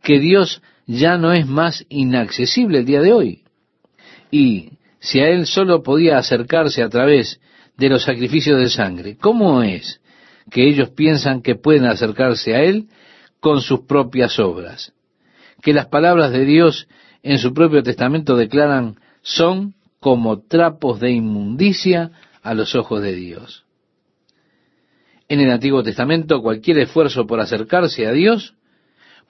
[0.04, 3.44] que Dios ya no es más inaccesible el día de hoy?
[4.30, 7.40] Y si a Él solo podía acercarse a través
[7.78, 10.02] de los sacrificios de sangre, ¿cómo es
[10.50, 12.88] que ellos piensan que pueden acercarse a Él
[13.40, 14.94] con sus propias obras?
[15.62, 16.88] Que las palabras de Dios
[17.24, 22.12] en su propio testamento declaran son como trapos de inmundicia
[22.42, 23.66] a los ojos de Dios.
[25.30, 28.56] En el Antiguo Testamento cualquier esfuerzo por acercarse a Dios,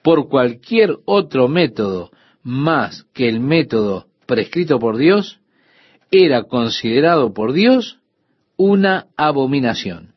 [0.02, 2.10] por cualquier otro método
[2.42, 5.40] más que el método prescrito por Dios,
[6.10, 7.98] era considerado por Dios
[8.56, 10.14] una abominación.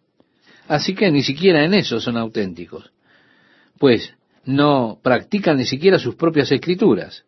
[0.68, 2.92] Así que ni siquiera en eso son auténticos,
[3.78, 4.14] pues
[4.44, 7.26] no practican ni siquiera sus propias escrituras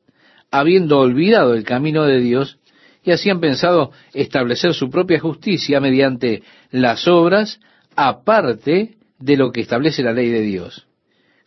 [0.52, 2.60] habiendo olvidado el camino de Dios
[3.04, 7.60] y así han pensado establecer su propia justicia mediante las obras
[7.96, 10.87] aparte de lo que establece la ley de Dios.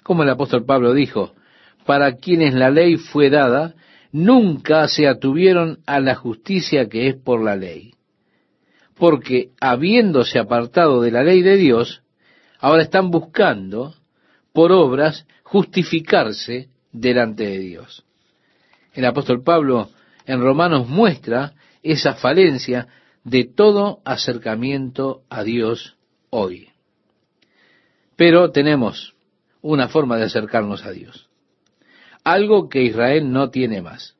[0.03, 1.34] Como el apóstol Pablo dijo,
[1.86, 3.74] para quienes la ley fue dada,
[4.12, 7.94] nunca se atuvieron a la justicia que es por la ley.
[8.96, 12.03] Porque habiéndose apartado de la ley de Dios,
[12.59, 13.94] ahora están buscando
[14.53, 18.05] por obras justificarse delante de Dios.
[18.92, 19.88] El apóstol Pablo
[20.26, 22.88] en Romanos muestra esa falencia
[23.24, 25.96] de todo acercamiento a Dios
[26.30, 26.68] hoy.
[28.16, 29.14] Pero tenemos
[29.62, 31.28] una forma de acercarnos a Dios.
[32.24, 34.16] Algo que Israel no tiene más.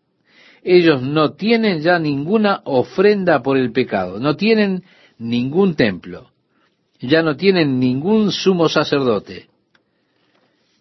[0.63, 4.85] Ellos no tienen ya ninguna ofrenda por el pecado, no tienen
[5.19, 6.31] ningún templo,
[7.01, 9.49] ya no tienen ningún sumo sacerdote.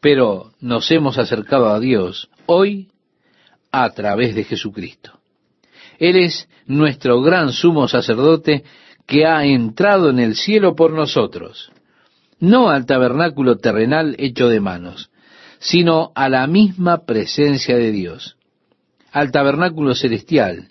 [0.02, 2.90] Pero nos hemos acercado a Dios hoy
[3.72, 5.20] a través de Jesucristo.
[5.98, 8.64] Él es nuestro gran sumo sacerdote
[9.06, 11.72] que ha entrado en el cielo por nosotros,
[12.40, 15.12] no al tabernáculo terrenal hecho de manos,
[15.60, 18.38] sino a la misma presencia de Dios,
[19.12, 20.70] al tabernáculo celestial,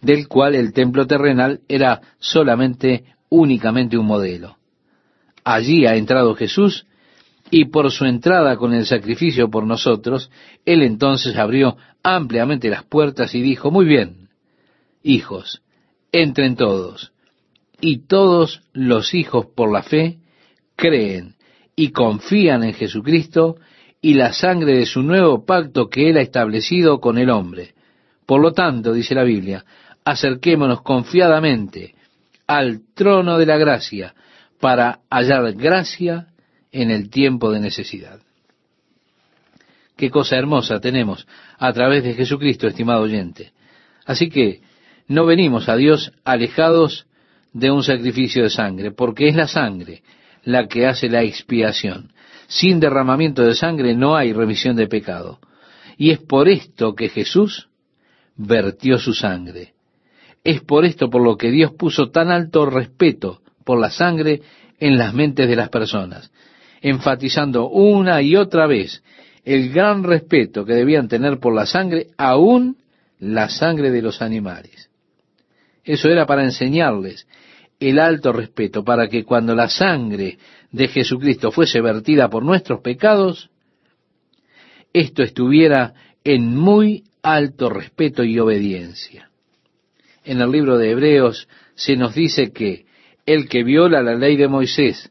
[0.00, 4.58] del cual el templo terrenal era solamente, únicamente un modelo.
[5.42, 6.86] Allí ha entrado Jesús
[7.50, 10.30] y por su entrada con el sacrificio por nosotros,
[10.64, 14.28] Él entonces abrió ampliamente las puertas y dijo, muy bien,
[15.02, 15.62] hijos,
[16.12, 17.12] entren todos.
[17.80, 20.18] Y todos los hijos por la fe
[20.76, 21.34] creen
[21.76, 23.56] y confían en Jesucristo
[24.00, 27.74] y la sangre de su nuevo pacto que Él ha establecido con el hombre.
[28.26, 29.64] Por lo tanto, dice la Biblia,
[30.04, 31.94] acerquémonos confiadamente
[32.46, 34.14] al trono de la gracia
[34.60, 36.28] para hallar gracia
[36.70, 38.20] en el tiempo de necesidad.
[39.96, 41.26] Qué cosa hermosa tenemos
[41.58, 43.52] a través de Jesucristo, estimado oyente.
[44.04, 44.60] Así que
[45.06, 47.06] no venimos a Dios alejados
[47.52, 50.02] de un sacrificio de sangre, porque es la sangre
[50.44, 52.12] la que hace la expiación.
[52.46, 55.38] Sin derramamiento de sangre no hay remisión de pecado.
[55.96, 57.68] Y es por esto que Jesús
[58.36, 59.74] vertió su sangre.
[60.42, 64.42] Es por esto por lo que Dios puso tan alto respeto por la sangre
[64.78, 66.30] en las mentes de las personas
[66.84, 69.02] enfatizando una y otra vez
[69.42, 72.76] el gran respeto que debían tener por la sangre, aún
[73.18, 74.90] la sangre de los animales.
[75.82, 77.26] Eso era para enseñarles
[77.80, 80.38] el alto respeto, para que cuando la sangre
[80.70, 83.50] de Jesucristo fuese vertida por nuestros pecados,
[84.92, 89.30] esto estuviera en muy alto respeto y obediencia.
[90.24, 92.86] En el libro de Hebreos se nos dice que
[93.26, 95.10] el que viola la ley de Moisés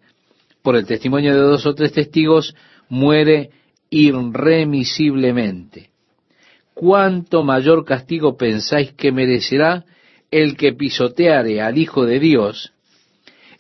[0.63, 2.55] por el testimonio de dos o tres testigos,
[2.89, 3.51] muere
[3.89, 5.89] irremisiblemente.
[6.73, 9.83] ¿Cuánto mayor castigo pensáis que merecerá
[10.33, 12.73] el que pisoteare al Hijo de Dios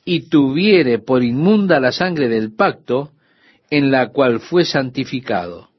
[0.05, 3.11] y tuviere por inmunda la sangre del pacto
[3.69, 5.69] en la cual fue santificado?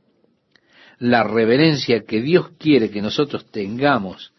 [0.99, 4.33] La reverencia que Dios quiere que nosotros tengamos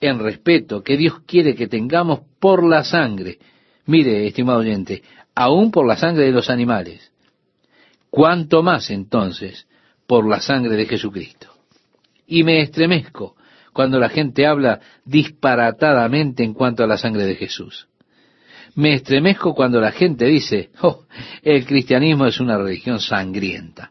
[0.00, 3.38] en respeto que Dios quiere que tengamos por la sangre.
[3.86, 5.04] Mire, estimado oyente,
[5.36, 7.12] aún por la sangre de los animales.
[8.10, 9.68] ¿Cuánto más entonces
[10.08, 11.54] por la sangre de Jesucristo?
[12.26, 13.36] Y me estremezco
[13.72, 17.88] cuando la gente habla disparatadamente en cuanto a la sangre de Jesús.
[18.74, 21.04] Me estremezco cuando la gente dice, oh,
[21.42, 23.90] el cristianismo es una religión sangrienta.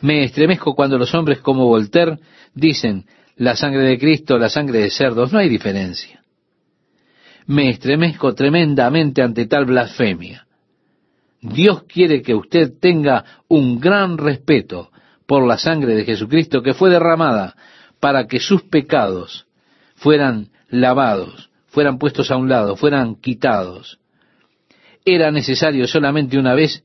[0.00, 2.18] Me estremezco cuando los hombres como Voltaire
[2.54, 3.04] dicen,
[3.36, 6.22] la sangre de Cristo, la sangre de cerdos, no hay diferencia.
[7.46, 10.46] Me estremezco tremendamente ante tal blasfemia.
[11.40, 14.90] Dios quiere que usted tenga un gran respeto
[15.26, 17.54] por la sangre de Jesucristo que fue derramada
[18.00, 19.46] para que sus pecados
[19.94, 23.98] fueran lavados, fueran puestos a un lado, fueran quitados.
[25.04, 26.84] Era necesario solamente una vez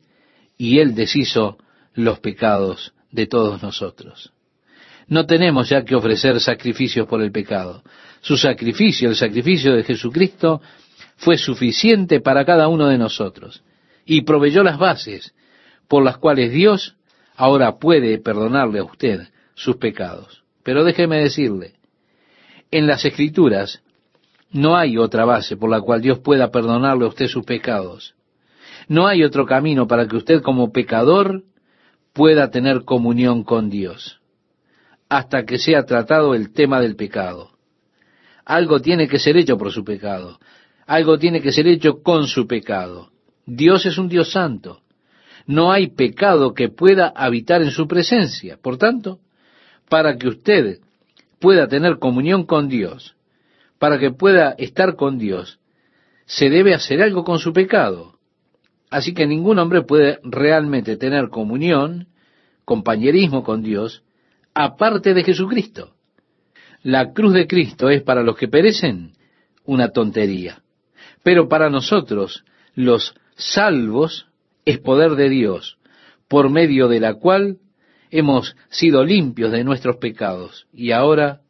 [0.57, 1.57] y Él deshizo
[1.93, 4.32] los pecados de todos nosotros.
[5.07, 7.84] No tenemos ya que ofrecer sacrificios por el pecado.
[8.22, 10.61] Su sacrificio, el sacrificio de Jesucristo,
[11.18, 13.64] fue suficiente para cada uno de nosotros
[14.05, 15.34] y proveyó las bases
[15.88, 16.95] por las cuales Dios
[17.36, 20.43] ahora puede perdonarle a usted sus pecados.
[20.64, 21.74] Pero déjeme decirle,
[22.72, 23.84] en las escrituras
[24.51, 28.16] no hay otra base por la cual Dios pueda perdonarle a usted sus pecados.
[28.88, 31.43] No hay otro camino para que usted como pecador
[32.14, 34.20] pueda tener comunión con Dios
[35.09, 37.51] hasta que sea tratado el tema del pecado.
[38.45, 40.39] Algo tiene que ser hecho por su pecado.
[40.88, 43.11] Algo tiene que ser hecho con su pecado.
[43.45, 44.82] Dios es un Dios santo.
[45.45, 48.57] No hay pecado que pueda habitar en su presencia.
[48.61, 49.20] Por tanto,
[49.94, 50.80] para que usted
[51.39, 53.16] pueda tener comunión con Dios,
[53.78, 55.60] para que pueda estar con Dios,
[56.26, 58.18] se debe hacer algo con su pecado.
[58.89, 62.08] Así que ningún hombre puede realmente tener comunión,
[62.66, 64.04] compañerismo con Dios,
[64.56, 65.94] aparte de Jesucristo.
[66.82, 69.12] La cruz de Cristo es para los que perecen
[69.64, 70.64] una tontería,
[71.22, 74.26] pero para nosotros, los salvos,
[74.66, 75.78] es poder de Dios,
[76.28, 77.60] por medio de la cual
[78.14, 81.41] hemos sido limpios de nuestros pecados y ahora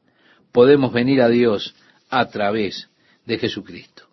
[0.53, 1.75] podemos venir a Dios
[2.09, 2.89] a través
[3.25, 4.03] de Jesucristo.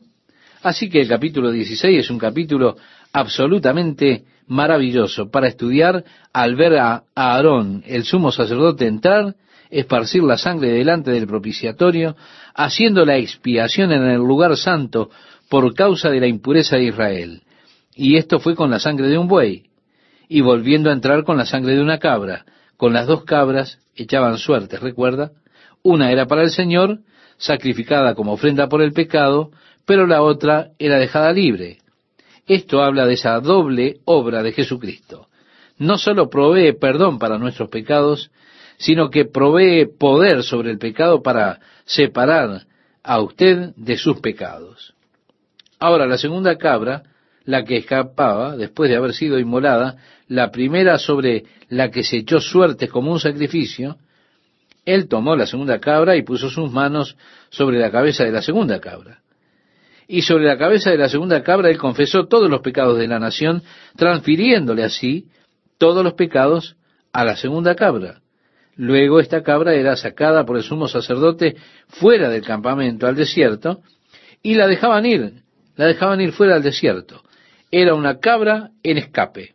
[0.61, 2.77] Así que el capítulo 16 es un capítulo
[3.13, 9.37] absolutamente maravilloso para estudiar al ver a Aarón, el sumo sacerdote, entrar,
[9.71, 12.17] esparcir la sangre delante del propiciatorio,
[12.55, 15.09] haciendo la expiación en el lugar santo
[15.49, 17.43] por causa de la impureza de Israel.
[17.95, 19.70] Y esto fue con la sangre de un buey,
[20.33, 22.45] y volviendo a entrar con la sangre de una cabra.
[22.77, 25.33] Con las dos cabras echaban suertes, recuerda.
[25.83, 27.01] Una era para el Señor,
[27.37, 29.51] sacrificada como ofrenda por el pecado,
[29.85, 31.79] pero la otra era dejada libre.
[32.47, 35.27] Esto habla de esa doble obra de Jesucristo.
[35.79, 38.31] No solo provee perdón para nuestros pecados,
[38.77, 42.67] sino que provee poder sobre el pecado para separar
[43.03, 44.95] a usted de sus pecados.
[45.81, 47.03] Ahora, la segunda cabra,
[47.45, 49.97] la que escapaba después de haber sido inmolada,
[50.31, 53.97] la primera sobre la que se echó suerte como un sacrificio,
[54.85, 57.17] él tomó la segunda cabra y puso sus manos
[57.51, 59.19] sobre la cabeza de la segunda cabra
[60.07, 63.21] y sobre la cabeza de la segunda cabra él confesó todos los pecados de la
[63.21, 63.63] nación,
[63.97, 65.27] transfiriéndole así
[65.79, 66.77] todos los pecados
[67.13, 68.21] a la segunda cabra.
[68.77, 71.57] Luego esta cabra era sacada por el sumo sacerdote
[71.87, 73.83] fuera del campamento al desierto
[74.43, 75.43] y la dejaban ir,
[75.77, 77.23] la dejaban ir fuera al desierto.
[77.71, 79.55] Era una cabra en escape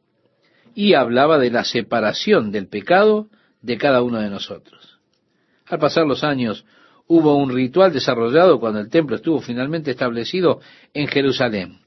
[0.76, 3.30] y hablaba de la separación del pecado
[3.62, 5.00] de cada uno de nosotros.
[5.66, 6.66] Al pasar los años,
[7.08, 10.60] hubo un ritual desarrollado cuando el templo estuvo finalmente establecido
[10.94, 11.80] en Jerusalén.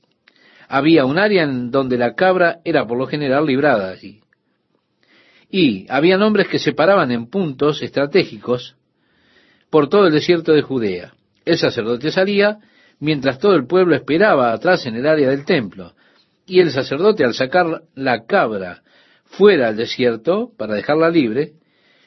[0.68, 4.20] Había un área en donde la cabra era por lo general librada allí.
[5.50, 8.74] Y había hombres que se paraban en puntos estratégicos
[9.70, 11.14] por todo el desierto de Judea.
[11.44, 12.58] El sacerdote salía
[13.00, 15.92] mientras todo el pueblo esperaba atrás en el área del templo.
[16.48, 18.82] Y el sacerdote al sacar la cabra
[19.24, 21.52] fuera al desierto para dejarla libre,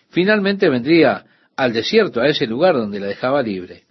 [0.10, 1.26] finalmente vendría
[1.56, 3.84] al desierto, a ese lugar donde la dejaba libre.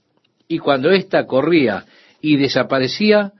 [0.48, 1.84] Y cuando ésta corría
[2.20, 3.32] y desaparecía,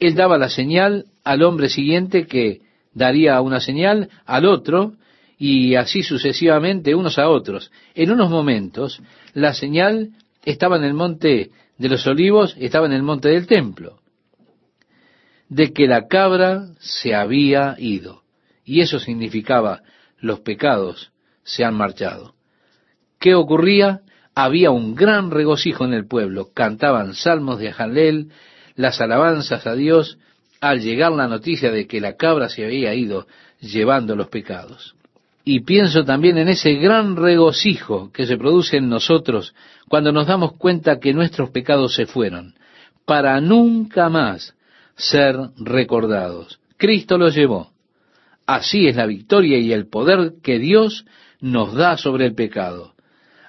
[0.00, 2.62] él daba la señal al hombre siguiente que
[2.92, 4.94] daría una señal al otro
[5.38, 7.70] y así sucesivamente unos a otros.
[7.94, 9.00] En unos momentos
[9.34, 10.10] la señal
[10.44, 14.00] estaba en el monte de los olivos, estaba en el monte del templo,
[15.48, 18.22] de que la cabra se había ido.
[18.64, 19.82] Y eso significaba
[20.18, 21.12] los pecados
[21.44, 22.34] se han marchado.
[23.20, 24.00] ¿Qué ocurría?
[24.34, 26.48] Había un gran regocijo en el pueblo.
[26.52, 28.30] Cantaban salmos de Jalel,
[28.74, 30.18] las alabanzas a Dios,
[30.60, 33.26] al llegar la noticia de que la cabra se había ido
[33.60, 34.96] llevando los pecados.
[35.44, 39.54] Y pienso también en ese gran regocijo que se produce en nosotros
[39.88, 42.54] cuando nos damos cuenta que nuestros pecados se fueron,
[43.04, 44.55] para nunca más
[44.96, 46.58] ser recordados.
[46.76, 47.70] Cristo los llevó.
[48.46, 51.04] Así es la victoria y el poder que Dios
[51.40, 52.94] nos da sobre el pecado.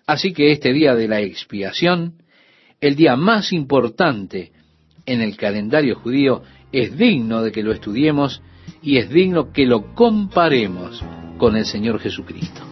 [0.05, 2.21] Así que este día de la expiación,
[2.81, 4.51] el día más importante
[5.05, 8.41] en el calendario judío, es digno de que lo estudiemos
[8.81, 11.03] y es digno que lo comparemos
[11.37, 12.67] con el Señor Jesucristo.